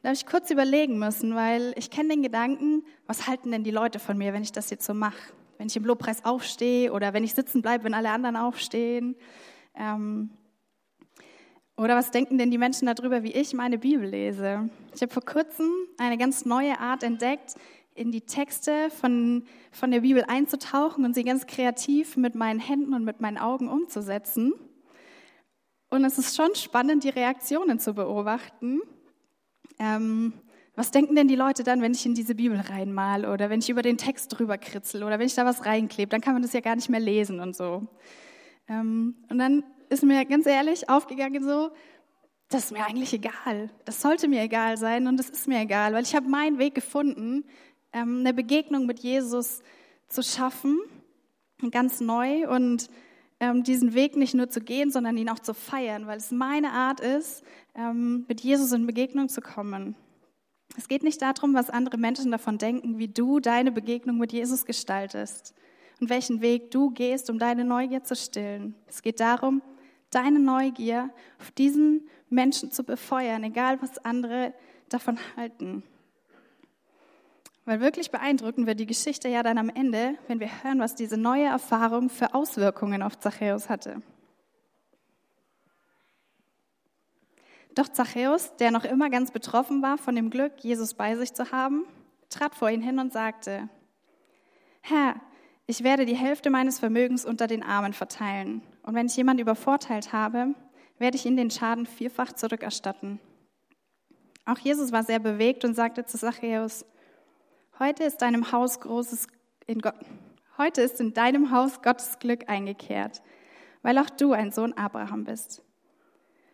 Da 0.03 0.09
habe 0.09 0.16
ich 0.16 0.27
kurz 0.27 0.51
überlegen 0.51 0.99
müssen, 0.99 1.35
weil 1.35 1.75
ich 1.77 1.90
kenne 1.90 2.11
den 2.11 2.23
Gedanken, 2.23 2.85
was 3.07 3.27
halten 3.27 3.51
denn 3.51 3.64
die 3.64 3.70
Leute 3.70 3.99
von 3.99 4.16
mir, 4.16 4.33
wenn 4.33 4.42
ich 4.42 4.53
das 4.53 4.70
jetzt 4.70 4.87
so 4.87 4.94
mache? 4.94 5.33
Wenn 5.59 5.66
ich 5.66 5.77
im 5.77 5.85
Lobpreis 5.85 6.25
aufstehe 6.25 6.92
oder 6.92 7.12
wenn 7.12 7.25
ich 7.25 7.35
sitzen 7.35 7.61
bleibe, 7.61 7.85
wenn 7.85 7.94
alle 7.94 8.11
anderen 8.11 8.37
aufstehen. 8.37 9.16
Ähm, 9.75 10.31
Oder 11.77 11.96
was 11.96 12.11
denken 12.11 12.38
denn 12.38 12.51
die 12.51 12.59
Menschen 12.59 12.87
darüber, 12.87 13.23
wie 13.23 13.33
ich 13.33 13.53
meine 13.55 13.79
Bibel 13.79 14.07
lese? 14.07 14.70
Ich 14.94 15.03
habe 15.03 15.12
vor 15.12 15.25
kurzem 15.25 15.70
eine 15.99 16.16
ganz 16.16 16.44
neue 16.44 16.79
Art 16.79 17.03
entdeckt, 17.03 17.55
in 17.94 18.12
die 18.12 18.22
Texte 18.22 18.90
von, 18.90 19.44
von 19.72 19.90
der 19.90 20.00
Bibel 20.00 20.24
einzutauchen 20.26 21.05
und 21.05 21.14
sie 21.14 21.24
ganz 21.24 21.46
kreativ 21.46 22.16
mit 22.16 22.35
meinen 22.35 22.61
Händen 22.61 22.94
und 22.94 23.05
mit 23.05 23.20
meinen 23.20 23.38
Augen 23.38 23.68
umzusetzen. 23.68 24.53
Und 25.90 26.05
es 26.05 26.18
ist 26.18 26.37
schon 26.37 26.55
spannend, 26.55 27.05
die 27.05 27.09
Reaktionen 27.09 27.79
zu 27.79 27.94
beobachten. 27.94 28.81
Ähm, 29.79 30.33
was 30.76 30.92
denken 30.92 31.16
denn 31.16 31.29
die 31.29 31.37
Leute 31.37 31.64
dann, 31.64 31.83
wenn 31.83 31.92
ich 31.92 32.07
in 32.07 32.14
diese 32.14 32.35
Bibel 32.35 32.59
reinmal 32.59 33.26
oder 33.26 33.50
wenn 33.50 33.59
ich 33.59 33.68
über 33.68 33.83
den 33.83 33.98
Text 33.98 34.38
drüber 34.38 34.57
kritzel 34.57 35.03
oder 35.03 35.18
wenn 35.18 35.26
ich 35.26 35.35
da 35.35 35.44
was 35.44 35.66
reinklebe? 35.66 36.09
Dann 36.09 36.20
kann 36.20 36.33
man 36.33 36.42
das 36.42 36.53
ja 36.53 36.61
gar 36.61 36.76
nicht 36.76 36.88
mehr 36.88 37.00
lesen 37.00 37.40
und 37.40 37.57
so. 37.57 37.87
Ähm, 38.68 39.16
und 39.29 39.38
dann 39.38 39.64
ist 39.88 40.05
mir 40.05 40.24
ganz 40.24 40.46
ehrlich 40.46 40.88
aufgegangen 40.88 41.42
so, 41.42 41.70
das 42.48 42.64
ist 42.64 42.72
mir 42.72 42.85
eigentlich 42.85 43.12
egal. 43.12 43.70
Das 43.85 44.00
sollte 44.00 44.29
mir 44.29 44.42
egal 44.42 44.76
sein 44.76 45.07
und 45.07 45.16
das 45.16 45.29
ist 45.29 45.48
mir 45.48 45.61
egal, 45.61 45.92
weil 45.92 46.03
ich 46.03 46.14
habe 46.14 46.29
meinen 46.29 46.59
Weg 46.59 46.74
gefunden, 46.74 47.44
eine 47.92 48.35
Begegnung 48.35 48.87
mit 48.87 49.00
Jesus 49.00 49.62
zu 50.09 50.22
schaffen, 50.22 50.79
ganz 51.70 52.00
neu 52.00 52.48
und 52.48 52.88
ähm, 53.40 53.64
diesen 53.64 53.94
Weg 53.94 54.16
nicht 54.16 54.35
nur 54.35 54.50
zu 54.50 54.61
gehen, 54.61 54.90
sondern 54.90 55.16
ihn 55.16 55.29
auch 55.29 55.38
zu 55.38 55.55
feiern, 55.55 56.07
weil 56.07 56.18
es 56.18 56.31
meine 56.31 56.72
Art 56.72 57.00
ist, 57.00 57.42
ähm, 57.74 58.24
mit 58.29 58.40
Jesus 58.40 58.72
in 58.72 58.87
Begegnung 58.87 59.29
zu 59.29 59.40
kommen. 59.40 59.96
Es 60.76 60.88
geht 60.88 61.03
nicht 61.03 61.20
darum, 61.20 61.55
was 61.55 61.70
andere 61.70 61.98
Menschen 61.98 62.31
davon 62.31 62.59
denken, 62.59 62.98
wie 62.98 63.09
du 63.09 63.40
deine 63.40 63.72
Begegnung 63.72 64.18
mit 64.18 64.33
Jesus 64.33 64.64
gestaltest 64.64 65.55
und 66.00 66.11
welchen 66.11 66.40
Weg 66.42 66.70
du 66.70 66.90
gehst, 66.90 67.29
um 67.29 67.38
deine 67.38 67.64
Neugier 67.64 68.05
zu 68.05 68.14
stillen. 68.14 68.74
Es 68.87 69.03
geht 69.03 69.20
darum, 69.20 69.62
deine 70.11 70.38
Neugier 70.38 71.11
auf 71.40 71.50
diesen 71.50 72.09
Menschen 72.29 72.70
zu 72.70 72.85
befeuern, 72.85 73.42
egal 73.42 73.81
was 73.83 73.98
andere 74.05 74.55
davon 74.88 75.18
halten. 75.37 75.83
Weil 77.70 77.80
wirklich 77.80 78.11
beeindruckend 78.11 78.66
wird 78.66 78.80
die 78.80 78.87
Geschichte 78.87 79.28
ja 79.28 79.44
dann 79.44 79.56
am 79.56 79.68
Ende, 79.68 80.16
wenn 80.26 80.40
wir 80.40 80.48
hören, 80.64 80.80
was 80.80 80.96
diese 80.96 81.16
neue 81.16 81.44
Erfahrung 81.44 82.11
für 82.11 82.35
Auswirkungen 82.35 83.00
auf 83.00 83.16
Zachäus 83.16 83.68
hatte. 83.68 84.02
Doch 87.76 87.87
Zachäus, 87.87 88.56
der 88.56 88.72
noch 88.72 88.85
immer 88.85 89.09
ganz 89.09 89.30
betroffen 89.30 89.83
war 89.83 89.98
von 89.98 90.16
dem 90.16 90.30
Glück, 90.30 90.54
Jesus 90.64 90.94
bei 90.94 91.14
sich 91.14 91.33
zu 91.33 91.52
haben, 91.52 91.85
trat 92.28 92.56
vor 92.56 92.70
ihn 92.70 92.83
hin 92.83 92.98
und 92.98 93.12
sagte, 93.12 93.68
Herr, 94.80 95.14
ich 95.68 95.85
werde 95.85 96.06
die 96.06 96.16
Hälfte 96.16 96.50
meines 96.50 96.80
Vermögens 96.80 97.24
unter 97.24 97.46
den 97.46 97.62
Armen 97.62 97.92
verteilen. 97.92 98.62
Und 98.83 98.96
wenn 98.96 99.06
ich 99.06 99.16
jemanden 99.16 99.42
übervorteilt 99.42 100.12
habe, 100.12 100.56
werde 100.98 101.16
ich 101.16 101.24
ihm 101.24 101.37
den 101.37 101.52
Schaden 101.52 101.87
vierfach 101.87 102.33
zurückerstatten. 102.33 103.20
Auch 104.44 104.59
Jesus 104.59 104.90
war 104.90 105.04
sehr 105.04 105.20
bewegt 105.20 105.64
und 105.64 105.74
sagte 105.74 106.04
zu 106.04 106.18
Zachäus, 106.18 106.85
Heute 107.82 108.04
ist 108.04 108.20
deinem 108.20 108.52
Haus 108.52 108.78
großes 108.78 109.26
in 109.66 109.80
heute 110.58 110.82
ist 110.82 111.00
in 111.00 111.14
deinem 111.14 111.50
Haus 111.50 111.80
Gottes 111.80 112.18
Glück 112.18 112.46
eingekehrt, 112.46 113.22
weil 113.80 113.96
auch 113.96 114.10
du 114.10 114.34
ein 114.34 114.52
Sohn 114.52 114.74
Abraham 114.74 115.24
bist. 115.24 115.62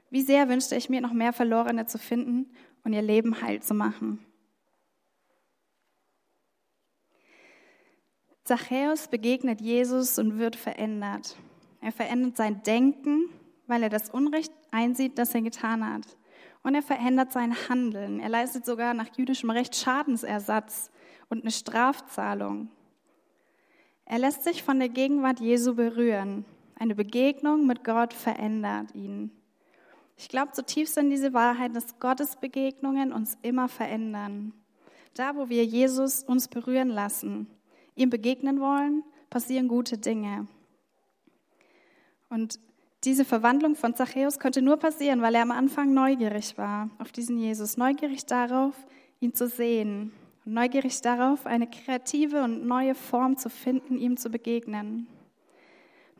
Wie 0.08 0.22
sehr 0.22 0.48
wünschte 0.48 0.76
ich 0.76 0.88
mir 0.88 1.00
noch 1.00 1.12
mehr 1.12 1.32
Verlorene 1.32 1.86
zu 1.86 1.98
finden 1.98 2.54
und 2.84 2.92
ihr 2.92 3.02
Leben 3.02 3.42
heil 3.42 3.60
zu 3.60 3.74
machen. 3.74 4.24
Zachäus 8.44 9.08
begegnet 9.08 9.60
Jesus 9.60 10.20
und 10.20 10.38
wird 10.38 10.54
verändert. 10.54 11.36
Er 11.80 11.90
verändert 11.90 12.36
sein 12.36 12.62
Denken, 12.62 13.30
weil 13.66 13.82
er 13.82 13.90
das 13.90 14.10
Unrecht 14.10 14.52
einsieht, 14.70 15.18
das 15.18 15.34
er 15.34 15.42
getan 15.42 15.92
hat. 15.92 16.06
Und 16.62 16.76
er 16.76 16.82
verändert 16.82 17.32
sein 17.32 17.68
Handeln. 17.68 18.20
Er 18.20 18.28
leistet 18.28 18.64
sogar 18.64 18.94
nach 18.94 19.08
jüdischem 19.16 19.50
Recht 19.50 19.74
Schadensersatz 19.74 20.92
und 21.28 21.42
eine 21.42 21.50
Strafzahlung. 21.50 22.68
Er 24.04 24.18
lässt 24.18 24.44
sich 24.44 24.62
von 24.62 24.78
der 24.78 24.88
Gegenwart 24.88 25.40
Jesu 25.40 25.74
berühren. 25.74 26.44
Eine 26.78 26.94
Begegnung 26.94 27.66
mit 27.66 27.84
Gott 27.84 28.12
verändert 28.12 28.94
ihn. 28.94 29.30
Ich 30.16 30.28
glaube 30.28 30.52
zutiefst 30.52 30.96
an 30.96 31.10
diese 31.10 31.34
Wahrheit, 31.34 31.74
dass 31.74 31.98
Gottes 31.98 32.36
Begegnungen 32.36 33.12
uns 33.12 33.36
immer 33.42 33.68
verändern. 33.68 34.52
Da, 35.14 35.34
wo 35.36 35.48
wir 35.48 35.64
Jesus 35.64 36.22
uns 36.22 36.48
berühren 36.48 36.88
lassen, 36.88 37.48
ihm 37.96 38.10
begegnen 38.10 38.60
wollen, 38.60 39.02
passieren 39.28 39.68
gute 39.68 39.98
Dinge. 39.98 40.46
Und 42.28 42.60
diese 43.04 43.24
Verwandlung 43.24 43.74
von 43.74 43.94
Zachäus 43.94 44.38
konnte 44.38 44.62
nur 44.62 44.76
passieren, 44.76 45.22
weil 45.22 45.34
er 45.34 45.42
am 45.42 45.50
Anfang 45.50 45.92
neugierig 45.92 46.56
war 46.58 46.90
auf 46.98 47.12
diesen 47.12 47.38
Jesus, 47.38 47.76
neugierig 47.76 48.26
darauf, 48.26 48.74
ihn 49.20 49.34
zu 49.34 49.48
sehen 49.48 50.12
neugierig 50.46 51.00
darauf, 51.02 51.44
eine 51.44 51.66
kreative 51.66 52.42
und 52.42 52.66
neue 52.66 52.94
Form 52.94 53.36
zu 53.36 53.50
finden, 53.50 53.98
ihm 53.98 54.16
zu 54.16 54.30
begegnen. 54.30 55.08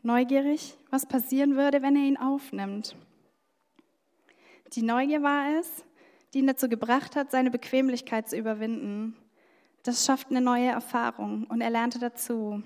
Neugierig, 0.02 0.76
was 0.90 1.06
passieren 1.06 1.56
würde, 1.56 1.82
wenn 1.82 1.96
er 1.96 2.02
ihn 2.02 2.16
aufnimmt. 2.16 2.96
Die 4.72 4.82
Neugier 4.82 5.22
war 5.22 5.58
es, 5.58 5.84
die 6.34 6.40
ihn 6.40 6.46
dazu 6.46 6.68
gebracht 6.68 7.16
hat, 7.16 7.30
seine 7.30 7.50
Bequemlichkeit 7.50 8.28
zu 8.28 8.36
überwinden. 8.36 9.16
Das 9.84 10.04
schafft 10.04 10.30
eine 10.30 10.40
neue 10.40 10.68
Erfahrung 10.68 11.44
und 11.44 11.60
er 11.60 11.70
lernte 11.70 11.98
dazu. 11.98 12.62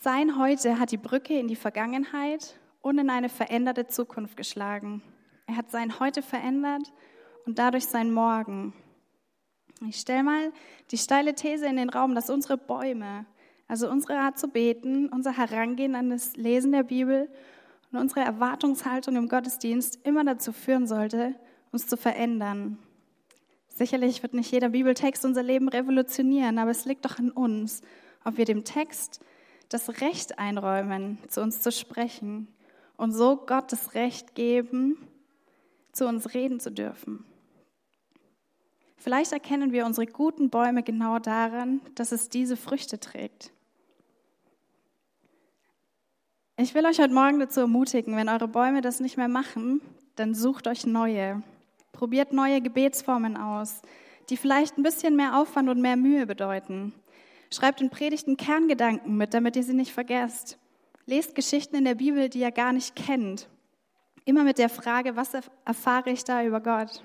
Sein 0.00 0.38
Heute 0.38 0.78
hat 0.78 0.92
die 0.92 0.96
Brücke 0.96 1.38
in 1.38 1.48
die 1.48 1.56
Vergangenheit 1.56 2.58
und 2.80 2.98
in 2.98 3.10
eine 3.10 3.28
veränderte 3.28 3.86
Zukunft 3.86 4.36
geschlagen. 4.36 5.02
Er 5.46 5.56
hat 5.56 5.70
sein 5.70 6.00
Heute 6.00 6.22
verändert 6.22 6.92
und 7.44 7.58
dadurch 7.58 7.86
sein 7.86 8.10
Morgen. 8.10 8.72
Ich 9.84 10.00
stelle 10.00 10.22
mal 10.22 10.52
die 10.90 10.98
steile 10.98 11.34
These 11.34 11.66
in 11.66 11.76
den 11.76 11.90
Raum, 11.90 12.14
dass 12.14 12.30
unsere 12.30 12.56
Bäume, 12.56 13.26
also 13.68 13.90
unsere 13.90 14.18
Art 14.18 14.38
zu 14.38 14.48
beten, 14.48 15.08
unser 15.08 15.36
Herangehen 15.36 15.94
an 15.94 16.10
das 16.10 16.36
Lesen 16.36 16.72
der 16.72 16.84
Bibel 16.84 17.28
und 17.92 17.98
unsere 17.98 18.20
Erwartungshaltung 18.20 19.16
im 19.16 19.28
Gottesdienst 19.28 20.00
immer 20.04 20.24
dazu 20.24 20.52
führen 20.52 20.86
sollte, 20.86 21.34
uns 21.72 21.86
zu 21.86 21.96
verändern. 21.96 22.78
Sicherlich 23.68 24.22
wird 24.22 24.32
nicht 24.32 24.50
jeder 24.50 24.70
Bibeltext 24.70 25.26
unser 25.26 25.42
Leben 25.42 25.68
revolutionieren, 25.68 26.58
aber 26.58 26.70
es 26.70 26.86
liegt 26.86 27.04
doch 27.04 27.18
an 27.18 27.30
uns, 27.30 27.82
ob 28.24 28.38
wir 28.38 28.46
dem 28.46 28.64
Text 28.64 29.20
das 29.68 30.00
Recht 30.00 30.38
einräumen, 30.38 31.18
zu 31.28 31.42
uns 31.42 31.60
zu 31.60 31.70
sprechen 31.70 32.48
und 32.96 33.12
so 33.12 33.36
Gott 33.36 33.72
das 33.72 33.94
Recht 33.94 34.34
geben, 34.34 34.96
zu 35.92 36.06
uns 36.06 36.32
reden 36.32 36.60
zu 36.60 36.70
dürfen. 36.70 37.24
Vielleicht 38.96 39.32
erkennen 39.32 39.72
wir 39.72 39.86
unsere 39.86 40.06
guten 40.06 40.50
Bäume 40.50 40.82
genau 40.82 41.18
daran, 41.18 41.80
dass 41.94 42.12
es 42.12 42.28
diese 42.28 42.56
Früchte 42.56 42.98
trägt. 42.98 43.52
Ich 46.58 46.74
will 46.74 46.86
euch 46.86 46.98
heute 46.98 47.12
Morgen 47.12 47.38
dazu 47.38 47.60
ermutigen, 47.60 48.16
wenn 48.16 48.30
eure 48.30 48.48
Bäume 48.48 48.80
das 48.80 48.98
nicht 49.00 49.18
mehr 49.18 49.28
machen, 49.28 49.82
dann 50.16 50.34
sucht 50.34 50.66
euch 50.66 50.86
neue. 50.86 51.42
Probiert 51.92 52.32
neue 52.32 52.62
Gebetsformen 52.62 53.36
aus, 53.36 53.82
die 54.30 54.38
vielleicht 54.38 54.78
ein 54.78 54.82
bisschen 54.82 55.16
mehr 55.16 55.38
Aufwand 55.38 55.68
und 55.68 55.80
mehr 55.80 55.96
Mühe 55.96 56.26
bedeuten. 56.26 56.94
Schreibt 57.52 57.80
in 57.80 57.90
Predigten 57.90 58.36
Kerngedanken 58.36 59.16
mit, 59.16 59.34
damit 59.34 59.56
ihr 59.56 59.62
sie 59.62 59.74
nicht 59.74 59.92
vergesst. 59.92 60.58
Lest 61.04 61.34
Geschichten 61.34 61.76
in 61.76 61.84
der 61.84 61.94
Bibel, 61.94 62.28
die 62.28 62.40
ihr 62.40 62.50
gar 62.50 62.72
nicht 62.72 62.96
kennt. 62.96 63.48
Immer 64.24 64.42
mit 64.42 64.58
der 64.58 64.68
Frage, 64.68 65.14
was 65.14 65.32
erfahre 65.64 66.10
ich 66.10 66.24
da 66.24 66.42
über 66.42 66.60
Gott? 66.60 67.04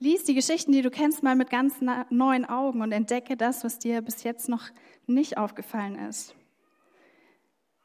Lies 0.00 0.24
die 0.24 0.34
Geschichten, 0.34 0.72
die 0.72 0.82
du 0.82 0.90
kennst, 0.90 1.22
mal 1.22 1.36
mit 1.36 1.50
ganz 1.50 1.74
neuen 2.10 2.44
Augen 2.44 2.82
und 2.82 2.92
entdecke 2.92 3.36
das, 3.36 3.64
was 3.64 3.78
dir 3.78 4.02
bis 4.02 4.22
jetzt 4.22 4.48
noch 4.48 4.64
nicht 5.06 5.38
aufgefallen 5.38 5.98
ist. 6.08 6.34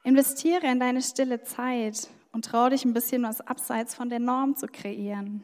Investiere 0.04 0.68
in 0.68 0.80
deine 0.80 1.02
stille 1.02 1.44
Zeit 1.44 2.10
und 2.32 2.46
traue 2.46 2.72
dich 2.72 2.86
ein 2.86 2.94
bisschen 2.94 3.24
was 3.24 3.42
abseits 3.42 3.96
von 3.96 4.10
der 4.10 4.20
Norm 4.20 4.56
zu 4.56 4.68
kreieren. 4.68 5.44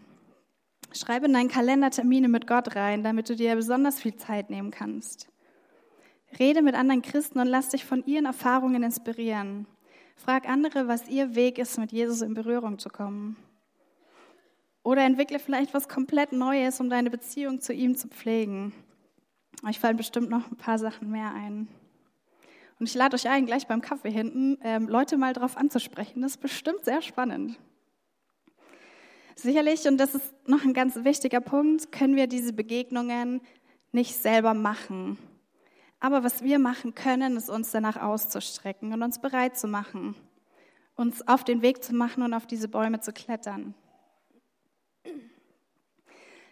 Schreibe 0.91 1.25
in 1.25 1.33
deinen 1.33 1.49
Kalender 1.49 1.91
Termine 1.91 2.29
mit 2.29 2.47
Gott 2.47 2.75
rein, 2.75 3.03
damit 3.03 3.29
du 3.29 3.35
dir 3.35 3.55
besonders 3.55 3.99
viel 3.99 4.15
Zeit 4.15 4.49
nehmen 4.49 4.71
kannst. 4.71 5.27
Rede 6.39 6.61
mit 6.61 6.75
anderen 6.75 7.01
Christen 7.01 7.39
und 7.39 7.47
lass 7.47 7.69
dich 7.69 7.85
von 7.85 8.05
ihren 8.05 8.25
Erfahrungen 8.25 8.83
inspirieren. 8.83 9.67
Frag 10.15 10.47
andere, 10.47 10.87
was 10.87 11.07
ihr 11.09 11.35
Weg 11.35 11.57
ist, 11.57 11.77
mit 11.77 11.91
Jesus 11.91 12.21
in 12.21 12.33
Berührung 12.33 12.79
zu 12.79 12.89
kommen. 12.89 13.35
Oder 14.85 15.01
entwickle 15.01 15.39
vielleicht 15.39 15.73
was 15.73 15.89
komplett 15.89 16.31
Neues, 16.31 16.79
um 16.79 16.91
deine 16.91 17.09
Beziehung 17.09 17.59
zu 17.59 17.73
ihm 17.73 17.95
zu 17.95 18.07
pflegen. 18.07 18.71
Euch 19.67 19.79
fallen 19.79 19.97
bestimmt 19.97 20.29
noch 20.29 20.51
ein 20.51 20.57
paar 20.57 20.77
Sachen 20.77 21.09
mehr 21.09 21.33
ein. 21.33 21.67
Und 22.79 22.87
ich 22.87 22.93
lade 22.93 23.15
euch 23.15 23.27
ein, 23.27 23.47
gleich 23.47 23.65
beim 23.65 23.81
Kaffee 23.81 24.11
hinten 24.11 24.59
ähm, 24.61 24.87
Leute 24.87 25.17
mal 25.17 25.33
drauf 25.33 25.57
anzusprechen. 25.57 26.21
Das 26.21 26.33
ist 26.33 26.41
bestimmt 26.41 26.85
sehr 26.85 27.01
spannend. 27.01 27.57
Sicherlich, 29.35 29.87
und 29.87 29.97
das 29.97 30.13
ist 30.13 30.31
noch 30.47 30.63
ein 30.63 30.75
ganz 30.75 31.03
wichtiger 31.03 31.41
Punkt, 31.41 31.91
können 31.91 32.15
wir 32.15 32.27
diese 32.27 32.53
Begegnungen 32.53 33.41
nicht 33.91 34.15
selber 34.15 34.53
machen. 34.53 35.17
Aber 35.99 36.23
was 36.23 36.43
wir 36.43 36.59
machen 36.59 36.93
können, 36.93 37.37
ist 37.37 37.49
uns 37.49 37.71
danach 37.71 37.99
auszustrecken 37.99 38.93
und 38.93 39.01
uns 39.01 39.19
bereit 39.19 39.57
zu 39.57 39.67
machen. 39.67 40.15
uns 40.95 41.27
auf 41.27 41.43
den 41.43 41.63
Weg 41.63 41.83
zu 41.83 41.95
machen 41.95 42.21
und 42.21 42.35
auf 42.35 42.45
diese 42.45 42.67
Bäume 42.67 42.99
zu 42.99 43.11
klettern. 43.13 43.73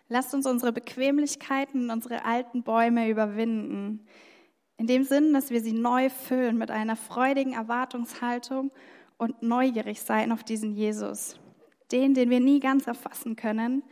Lasst 0.10 0.34
uns 0.34 0.46
unsere 0.46 0.72
Bequemlichkeiten, 0.72 1.90
unsere 1.90 2.26
alten 2.26 2.64
Bäume 2.64 3.10
überwinden. 3.10 4.06
In 4.78 4.88
dem 4.88 5.04
Sinn, 5.04 5.34
dass 5.34 5.50
wir 5.50 5.62
sie 5.62 5.74
neu 5.74 6.10
füllen 6.10 6.58
mit 6.58 6.72
einer 6.72 6.96
freudigen 6.96 7.54
Erwartungshaltung 7.54 8.72
und 9.18 9.42
neugierig 9.42 10.02
sein 10.02 10.32
auf 10.32 10.44
diesen 10.44 10.74
Jesus. 10.74 11.40
Den, 11.92 12.14
den 12.14 12.30
wir 12.30 12.40
nie 12.40 12.60
ganz 12.60 12.88
erfassen 12.88 13.36
können 13.36 13.84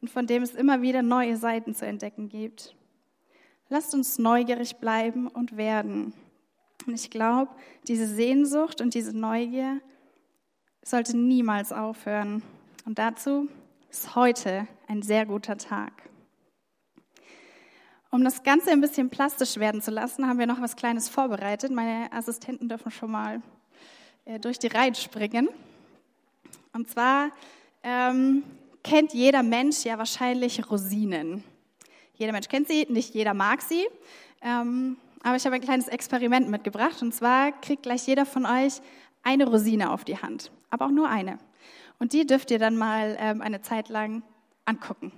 und 0.00 0.10
von 0.10 0.26
dem 0.26 0.42
es 0.42 0.54
immer 0.54 0.82
wieder 0.82 1.02
neue 1.02 1.36
Seiten 1.36 1.74
zu 1.74 1.86
entdecken 1.86 2.28
gibt. 2.28 2.74
Lasst 3.68 3.94
uns 3.94 4.18
neugierig 4.18 4.76
bleiben 4.76 5.28
und 5.28 5.56
werden. 5.56 6.12
Und 6.86 6.94
ich 6.94 7.10
glaube, 7.10 7.52
diese 7.86 8.06
Sehnsucht 8.06 8.80
und 8.80 8.94
diese 8.94 9.16
Neugier 9.16 9.80
sollte 10.82 11.16
niemals 11.16 11.72
aufhören. 11.72 12.42
Und 12.86 12.98
dazu 12.98 13.48
ist 13.90 14.14
heute 14.14 14.68
ein 14.86 15.02
sehr 15.02 15.26
guter 15.26 15.56
Tag. 15.56 15.92
Um 18.10 18.22
das 18.22 18.42
Ganze 18.42 18.70
ein 18.70 18.80
bisschen 18.80 19.10
plastisch 19.10 19.56
werden 19.56 19.82
zu 19.82 19.90
lassen, 19.90 20.26
haben 20.26 20.38
wir 20.38 20.46
noch 20.46 20.60
was 20.60 20.76
Kleines 20.76 21.08
vorbereitet. 21.08 21.72
Meine 21.72 22.12
Assistenten 22.12 22.68
dürfen 22.68 22.90
schon 22.92 23.10
mal 23.10 23.42
äh, 24.24 24.38
durch 24.38 24.58
die 24.58 24.68
Reihen 24.68 24.94
springen. 24.94 25.48
Und 26.72 26.88
zwar 26.88 27.30
ähm, 27.82 28.44
kennt 28.84 29.12
jeder 29.12 29.42
Mensch 29.42 29.84
ja 29.84 29.98
wahrscheinlich 29.98 30.70
Rosinen. 30.70 31.42
Jeder 32.14 32.32
Mensch 32.32 32.48
kennt 32.48 32.68
sie, 32.68 32.86
nicht 32.88 33.14
jeder 33.14 33.34
mag 33.34 33.60
sie. 33.60 33.86
Ähm, 34.40 34.98
aber 35.22 35.36
ich 35.36 35.44
habe 35.44 35.56
ein 35.56 35.62
kleines 35.62 35.88
Experiment 35.88 36.48
mitgebracht. 36.48 37.02
Und 37.02 37.12
zwar 37.12 37.52
kriegt 37.60 37.82
gleich 37.82 38.06
jeder 38.06 38.24
von 38.24 38.46
euch 38.46 38.80
eine 39.24 39.48
Rosine 39.48 39.90
auf 39.90 40.04
die 40.04 40.18
Hand. 40.18 40.52
Aber 40.70 40.86
auch 40.86 40.90
nur 40.90 41.08
eine. 41.08 41.38
Und 42.00 42.14
die 42.14 42.26
dürft 42.26 42.50
ihr 42.50 42.58
dann 42.58 42.76
mal 42.76 43.16
ähm, 43.20 43.42
eine 43.42 43.60
Zeit 43.60 43.90
lang 43.90 44.22
angucken. 44.64 45.12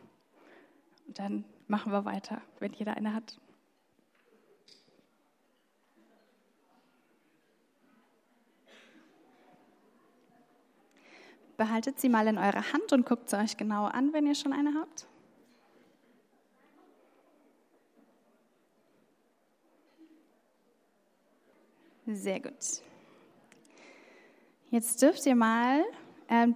Und 1.07 1.19
dann 1.19 1.45
machen 1.69 1.93
wir 1.93 2.05
weiter, 2.05 2.43
wenn 2.59 2.73
jeder 2.73 2.97
eine 2.97 3.15
hat. 3.15 3.39
Behaltet 11.57 12.01
sie 12.01 12.09
mal 12.09 12.27
in 12.27 12.37
eurer 12.37 12.73
Hand 12.73 12.93
und 12.93 13.07
guckt 13.07 13.31
sie 13.31 13.39
euch 13.39 13.57
genau 13.57 13.85
an, 13.85 14.13
wenn 14.13 14.27
ihr 14.27 14.35
schon 14.35 14.53
eine 14.53 14.75
habt. 14.75 15.07
Sehr 22.07 22.41
gut. 22.41 22.83
Jetzt 24.71 25.01
dürft 25.01 25.25
ihr 25.27 25.37
mal 25.37 25.85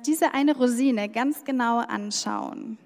diese 0.06 0.32
eine 0.32 0.56
Rosine 0.56 1.08
ganz 1.08 1.44
genau 1.44 1.78
anschauen. 1.78 2.78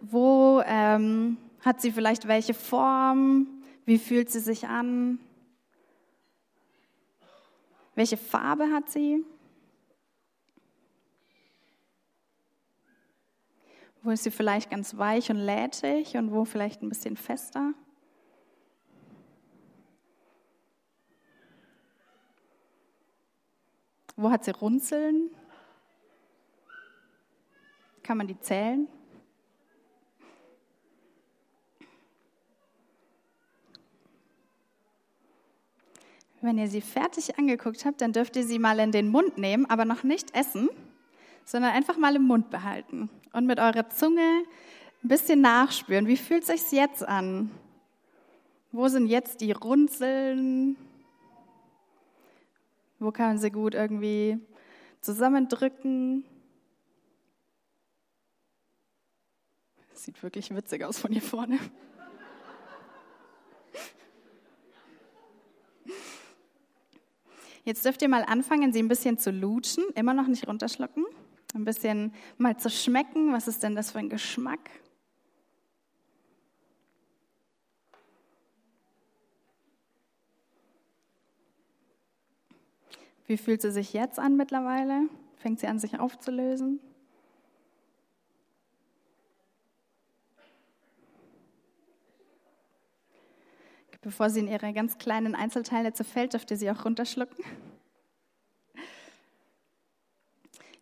Wo 0.00 0.62
ähm, 0.64 1.36
hat 1.60 1.80
sie 1.80 1.92
vielleicht 1.92 2.28
welche 2.28 2.54
Form? 2.54 3.46
Wie 3.84 3.98
fühlt 3.98 4.30
sie 4.30 4.40
sich 4.40 4.66
an? 4.66 5.18
Welche 7.94 8.16
Farbe 8.16 8.70
hat 8.72 8.88
sie? 8.88 9.24
Wo 14.02 14.10
ist 14.10 14.24
sie 14.24 14.30
vielleicht 14.30 14.70
ganz 14.70 14.96
weich 14.96 15.30
und 15.30 15.38
lätig 15.38 16.16
und 16.16 16.32
wo 16.32 16.44
vielleicht 16.44 16.82
ein 16.82 16.88
bisschen 16.88 17.16
fester? 17.16 17.74
Wo 24.16 24.30
hat 24.30 24.44
sie 24.44 24.52
Runzeln? 24.52 25.30
Kann 28.02 28.18
man 28.18 28.26
die 28.26 28.38
zählen? 28.38 28.86
Wenn 36.40 36.58
ihr 36.58 36.68
sie 36.68 36.82
fertig 36.82 37.38
angeguckt 37.38 37.86
habt, 37.86 38.02
dann 38.02 38.12
dürft 38.12 38.36
ihr 38.36 38.44
sie 38.44 38.58
mal 38.58 38.78
in 38.78 38.92
den 38.92 39.08
Mund 39.08 39.38
nehmen, 39.38 39.64
aber 39.64 39.86
noch 39.86 40.02
nicht 40.02 40.36
essen, 40.36 40.68
sondern 41.46 41.72
einfach 41.72 41.96
mal 41.96 42.14
im 42.14 42.24
Mund 42.24 42.50
behalten 42.50 43.08
und 43.32 43.46
mit 43.46 43.58
eurer 43.58 43.88
Zunge 43.88 44.42
ein 45.02 45.08
bisschen 45.08 45.40
nachspüren. 45.40 46.06
Wie 46.06 46.18
fühlt 46.18 46.46
es 46.46 46.68
sich 46.68 46.78
jetzt 46.78 47.02
an? 47.02 47.50
Wo 48.72 48.88
sind 48.88 49.06
jetzt 49.06 49.40
die 49.40 49.52
Runzeln? 49.52 50.76
Wo 53.04 53.12
kann 53.12 53.26
man 53.26 53.38
sie 53.38 53.50
gut 53.50 53.74
irgendwie 53.74 54.38
zusammendrücken? 55.02 56.24
sieht 59.92 60.22
wirklich 60.22 60.54
witzig 60.54 60.84
aus 60.84 60.98
von 60.98 61.12
hier 61.12 61.20
vorne. 61.20 61.58
Jetzt 67.64 67.84
dürft 67.84 68.00
ihr 68.00 68.08
mal 68.08 68.24
anfangen, 68.24 68.72
sie 68.72 68.82
ein 68.82 68.88
bisschen 68.88 69.18
zu 69.18 69.30
lutschen, 69.30 69.84
immer 69.94 70.14
noch 70.14 70.26
nicht 70.26 70.48
runterschlucken, 70.48 71.04
ein 71.54 71.64
bisschen 71.64 72.14
mal 72.38 72.56
zu 72.58 72.70
schmecken, 72.70 73.32
was 73.32 73.48
ist 73.48 73.62
denn 73.62 73.74
das 73.74 73.90
für 73.92 73.98
ein 73.98 74.08
Geschmack? 74.08 74.70
Wie 83.26 83.36
fühlt 83.36 83.62
sie 83.62 83.70
sich 83.70 83.92
jetzt 83.92 84.18
an 84.18 84.36
mittlerweile? 84.36 85.08
Fängt 85.36 85.60
sie 85.60 85.66
an, 85.66 85.78
sich 85.78 85.98
aufzulösen? 85.98 86.80
Bevor 94.04 94.28
sie 94.28 94.40
in 94.40 94.48
ihre 94.48 94.74
ganz 94.74 94.98
kleinen 94.98 95.34
Einzelteile 95.34 95.94
zerfällt, 95.94 96.34
dürft 96.34 96.50
ihr 96.50 96.58
sie 96.58 96.70
auch 96.70 96.84
runterschlucken. 96.84 97.42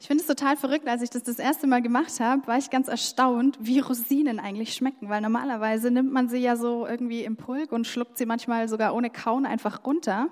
Ich 0.00 0.08
finde 0.08 0.22
es 0.22 0.26
total 0.26 0.56
verrückt, 0.56 0.88
als 0.88 1.02
ich 1.02 1.10
das 1.10 1.22
das 1.22 1.38
erste 1.38 1.68
Mal 1.68 1.80
gemacht 1.80 2.18
habe, 2.18 2.44
war 2.48 2.58
ich 2.58 2.70
ganz 2.70 2.88
erstaunt, 2.88 3.56
wie 3.60 3.78
Rosinen 3.78 4.40
eigentlich 4.40 4.74
schmecken, 4.74 5.08
weil 5.08 5.20
normalerweise 5.20 5.92
nimmt 5.92 6.12
man 6.12 6.28
sie 6.28 6.38
ja 6.38 6.56
so 6.56 6.84
irgendwie 6.84 7.22
im 7.22 7.36
Pulk 7.36 7.70
und 7.70 7.86
schluckt 7.86 8.18
sie 8.18 8.26
manchmal 8.26 8.68
sogar 8.68 8.96
ohne 8.96 9.10
Kauen 9.10 9.46
einfach 9.46 9.84
runter. 9.84 10.28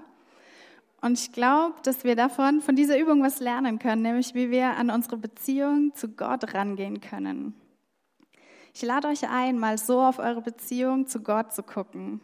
Und 1.03 1.19
ich 1.19 1.33
glaube, 1.33 1.77
dass 1.83 2.05
wir 2.05 2.15
davon, 2.15 2.61
von 2.61 2.77
dieser 2.77 2.99
Übung 2.99 3.23
was 3.23 3.41
lernen 3.41 3.79
können, 3.79 4.03
nämlich 4.03 4.35
wie 4.35 4.51
wir 4.51 4.77
an 4.77 4.91
unsere 4.91 5.17
Beziehung 5.17 5.95
zu 5.95 6.09
Gott 6.11 6.55
rangehen 6.55 7.01
können. 7.01 7.55
Ich 8.75 8.83
lade 8.83 9.09
euch 9.09 9.29
ein, 9.29 9.59
mal 9.59 9.79
so 9.79 10.01
auf 10.01 10.19
eure 10.19 10.43
Beziehung 10.43 11.07
zu 11.07 11.23
Gott 11.23 11.53
zu 11.53 11.63
gucken. 11.63 12.21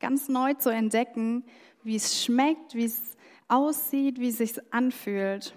Ganz 0.00 0.28
neu 0.28 0.54
zu 0.54 0.70
entdecken, 0.70 1.44
wie 1.82 1.96
es 1.96 2.22
schmeckt, 2.22 2.74
wie 2.74 2.84
es 2.84 3.16
aussieht, 3.48 4.18
wie 4.18 4.28
es 4.28 4.38
sich 4.38 4.54
anfühlt. 4.72 5.54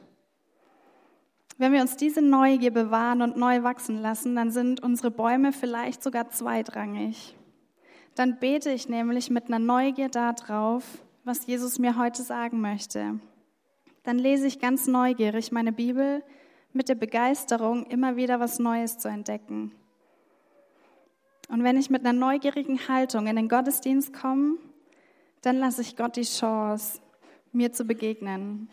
Wenn 1.60 1.74
wir 1.74 1.82
uns 1.82 1.96
diese 1.96 2.22
Neugier 2.22 2.72
bewahren 2.72 3.22
und 3.22 3.38
neu 3.38 3.64
wachsen 3.64 4.00
lassen, 4.02 4.36
dann 4.36 4.52
sind 4.52 4.84
unsere 4.84 5.10
Bäume 5.10 5.54
vielleicht 5.54 6.04
sogar 6.04 6.30
zweitrangig. 6.30 7.36
Dann 8.16 8.40
bete 8.40 8.72
ich 8.72 8.90
nämlich 8.90 9.30
mit 9.30 9.48
einer 9.48 9.60
Neugier 9.60 10.10
darauf, 10.10 10.84
was 11.28 11.46
Jesus 11.46 11.78
mir 11.78 11.98
heute 11.98 12.24
sagen 12.24 12.62
möchte. 12.62 13.20
Dann 14.04 14.18
lese 14.18 14.48
ich 14.48 14.60
ganz 14.60 14.88
neugierig 14.88 15.52
meine 15.52 15.74
Bibel 15.74 16.24
mit 16.72 16.88
der 16.88 16.96
Begeisterung, 16.96 17.86
immer 17.88 18.16
wieder 18.16 18.40
was 18.40 18.60
Neues 18.60 18.98
zu 18.98 19.10
entdecken. 19.10 19.74
Und 21.50 21.66
wenn 21.66 21.78
ich 21.78 21.90
mit 21.90 22.06
einer 22.06 22.18
neugierigen 22.18 22.88
Haltung 22.88 23.28
in 23.28 23.36
den 23.36 23.50
Gottesdienst 23.50 24.14
komme, 24.14 24.56
dann 25.42 25.58
lasse 25.58 25.82
ich 25.82 25.98
Gott 25.98 26.16
die 26.16 26.24
Chance, 26.24 27.02
mir 27.52 27.74
zu 27.74 27.84
begegnen. 27.84 28.70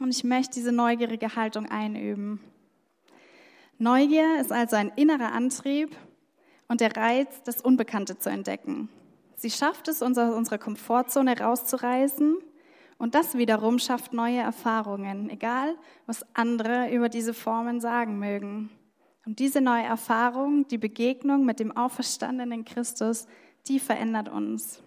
Und 0.00 0.14
ich 0.14 0.24
möchte 0.24 0.54
diese 0.54 0.72
neugierige 0.72 1.36
Haltung 1.36 1.66
einüben. 1.66 2.40
Neugier 3.76 4.40
ist 4.40 4.52
also 4.52 4.76
ein 4.76 4.90
innerer 4.96 5.32
Antrieb 5.32 5.94
und 6.66 6.80
der 6.80 6.96
Reiz, 6.96 7.42
das 7.44 7.60
Unbekannte 7.60 8.18
zu 8.18 8.30
entdecken. 8.30 8.88
Sie 9.38 9.50
schafft 9.50 9.86
es, 9.86 10.02
uns 10.02 10.18
aus 10.18 10.34
unserer 10.34 10.58
Komfortzone 10.58 11.38
rauszureißen 11.38 12.38
und 12.98 13.14
das 13.14 13.38
wiederum 13.38 13.78
schafft 13.78 14.12
neue 14.12 14.40
Erfahrungen, 14.40 15.30
egal 15.30 15.76
was 16.06 16.26
andere 16.34 16.90
über 16.90 17.08
diese 17.08 17.32
Formen 17.32 17.80
sagen 17.80 18.18
mögen. 18.18 18.68
Und 19.24 19.38
diese 19.38 19.60
neue 19.60 19.84
Erfahrung, 19.84 20.66
die 20.66 20.76
Begegnung 20.76 21.44
mit 21.44 21.60
dem 21.60 21.76
auferstandenen 21.76 22.64
Christus, 22.64 23.28
die 23.68 23.78
verändert 23.78 24.28
uns. 24.28 24.82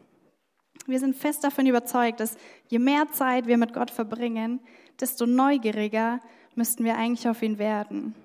Wir 0.85 0.99
sind 0.99 1.15
fest 1.15 1.45
davon 1.45 1.65
überzeugt, 1.65 2.19
dass 2.19 2.35
je 2.67 2.79
mehr 2.79 3.09
Zeit 3.13 3.47
wir 3.47 3.57
mit 3.57 3.73
Gott 3.73 3.89
verbringen, 3.89 4.59
desto 4.99 5.25
neugieriger 5.25 6.19
müssten 6.55 6.83
wir 6.83 6.97
eigentlich 6.97 7.29
auf 7.29 7.41
ihn 7.41 7.57
werden. 7.57 8.15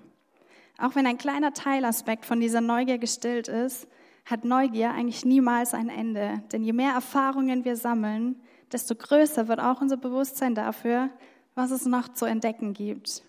Auch 0.77 0.93
wenn 0.95 1.07
ein 1.07 1.17
kleiner 1.17 1.53
Teilaspekt 1.53 2.25
von 2.25 2.41
dieser 2.41 2.59
Neugier 2.59 2.97
gestillt 2.97 3.47
ist, 3.47 3.87
hat 4.27 4.43
Neugier 4.43 4.91
eigentlich 4.91 5.23
niemals 5.23 5.73
ein 5.73 5.89
Ende. 5.89 6.43
Denn 6.51 6.61
je 6.61 6.73
mehr 6.73 6.91
Erfahrungen 6.91 7.63
wir 7.63 7.77
sammeln, 7.77 8.35
desto 8.71 8.93
größer 8.93 9.47
wird 9.47 9.61
auch 9.61 9.79
unser 9.79 9.95
Bewusstsein 9.95 10.53
dafür, 10.53 11.09
was 11.55 11.71
es 11.71 11.85
noch 11.85 12.09
zu 12.09 12.25
entdecken 12.25 12.73
gibt. 12.73 13.23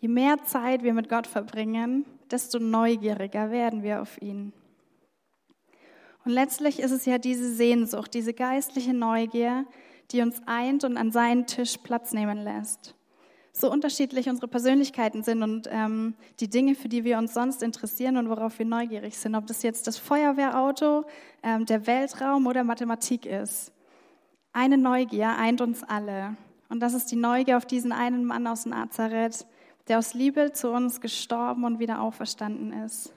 Je 0.00 0.08
mehr 0.08 0.42
Zeit 0.44 0.82
wir 0.82 0.94
mit 0.94 1.10
Gott 1.10 1.26
verbringen, 1.26 2.06
desto 2.30 2.58
neugieriger 2.58 3.50
werden 3.50 3.82
wir 3.82 4.00
auf 4.00 4.20
ihn. 4.22 4.54
Und 6.24 6.32
letztlich 6.32 6.80
ist 6.80 6.92
es 6.92 7.04
ja 7.04 7.18
diese 7.18 7.52
Sehnsucht, 7.52 8.14
diese 8.14 8.32
geistliche 8.32 8.94
Neugier, 8.94 9.66
die 10.12 10.22
uns 10.22 10.40
eint 10.46 10.84
und 10.84 10.96
an 10.96 11.12
seinen 11.12 11.46
Tisch 11.46 11.76
Platz 11.76 12.12
nehmen 12.12 12.38
lässt. 12.38 12.94
So 13.52 13.70
unterschiedlich 13.70 14.28
unsere 14.28 14.48
Persönlichkeiten 14.48 15.22
sind 15.22 15.42
und 15.42 15.68
ähm, 15.70 16.14
die 16.38 16.48
Dinge, 16.48 16.74
für 16.74 16.88
die 16.88 17.04
wir 17.04 17.18
uns 17.18 17.34
sonst 17.34 17.62
interessieren 17.62 18.16
und 18.16 18.28
worauf 18.28 18.58
wir 18.58 18.66
neugierig 18.66 19.18
sind, 19.18 19.34
ob 19.34 19.46
das 19.46 19.62
jetzt 19.62 19.86
das 19.86 19.98
Feuerwehrauto, 19.98 21.04
ähm, 21.42 21.66
der 21.66 21.86
Weltraum 21.86 22.46
oder 22.46 22.62
Mathematik 22.62 23.26
ist. 23.26 23.72
Eine 24.52 24.78
Neugier 24.78 25.36
eint 25.36 25.60
uns 25.60 25.82
alle. 25.82 26.36
Und 26.68 26.80
das 26.80 26.94
ist 26.94 27.10
die 27.10 27.16
Neugier 27.16 27.56
auf 27.56 27.66
diesen 27.66 27.92
einen 27.92 28.24
Mann 28.24 28.46
aus 28.46 28.66
Nazareth, 28.66 29.46
der 29.88 29.98
aus 29.98 30.14
Liebe 30.14 30.52
zu 30.52 30.70
uns 30.70 31.00
gestorben 31.00 31.64
und 31.64 31.80
wieder 31.80 32.00
auferstanden 32.00 32.72
ist. 32.84 33.12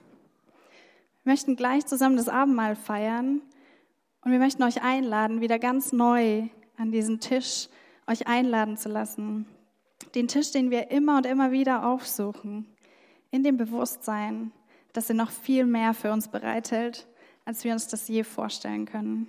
Wir 1.22 1.32
möchten 1.32 1.54
gleich 1.54 1.86
zusammen 1.86 2.16
das 2.16 2.28
Abendmahl 2.28 2.74
feiern 2.74 3.40
und 4.22 4.32
wir 4.32 4.40
möchten 4.40 4.62
euch 4.64 4.82
einladen, 4.82 5.40
wieder 5.40 5.58
ganz 5.58 5.92
neu 5.92 6.48
an 6.76 6.90
diesen 6.90 7.20
Tisch 7.20 7.68
euch 8.06 8.26
einladen 8.26 8.76
zu 8.76 8.88
lassen. 8.88 9.46
Den 10.14 10.28
Tisch, 10.28 10.50
den 10.50 10.70
wir 10.70 10.90
immer 10.90 11.16
und 11.16 11.26
immer 11.26 11.52
wieder 11.52 11.86
aufsuchen, 11.86 12.66
in 13.30 13.42
dem 13.42 13.56
Bewusstsein, 13.56 14.52
dass 14.92 15.08
er 15.08 15.16
noch 15.16 15.30
viel 15.30 15.66
mehr 15.66 15.92
für 15.94 16.12
uns 16.12 16.28
bereithält, 16.28 17.08
als 17.44 17.64
wir 17.64 17.72
uns 17.72 17.88
das 17.88 18.08
je 18.08 18.22
vorstellen 18.22 18.86
können. 18.86 19.28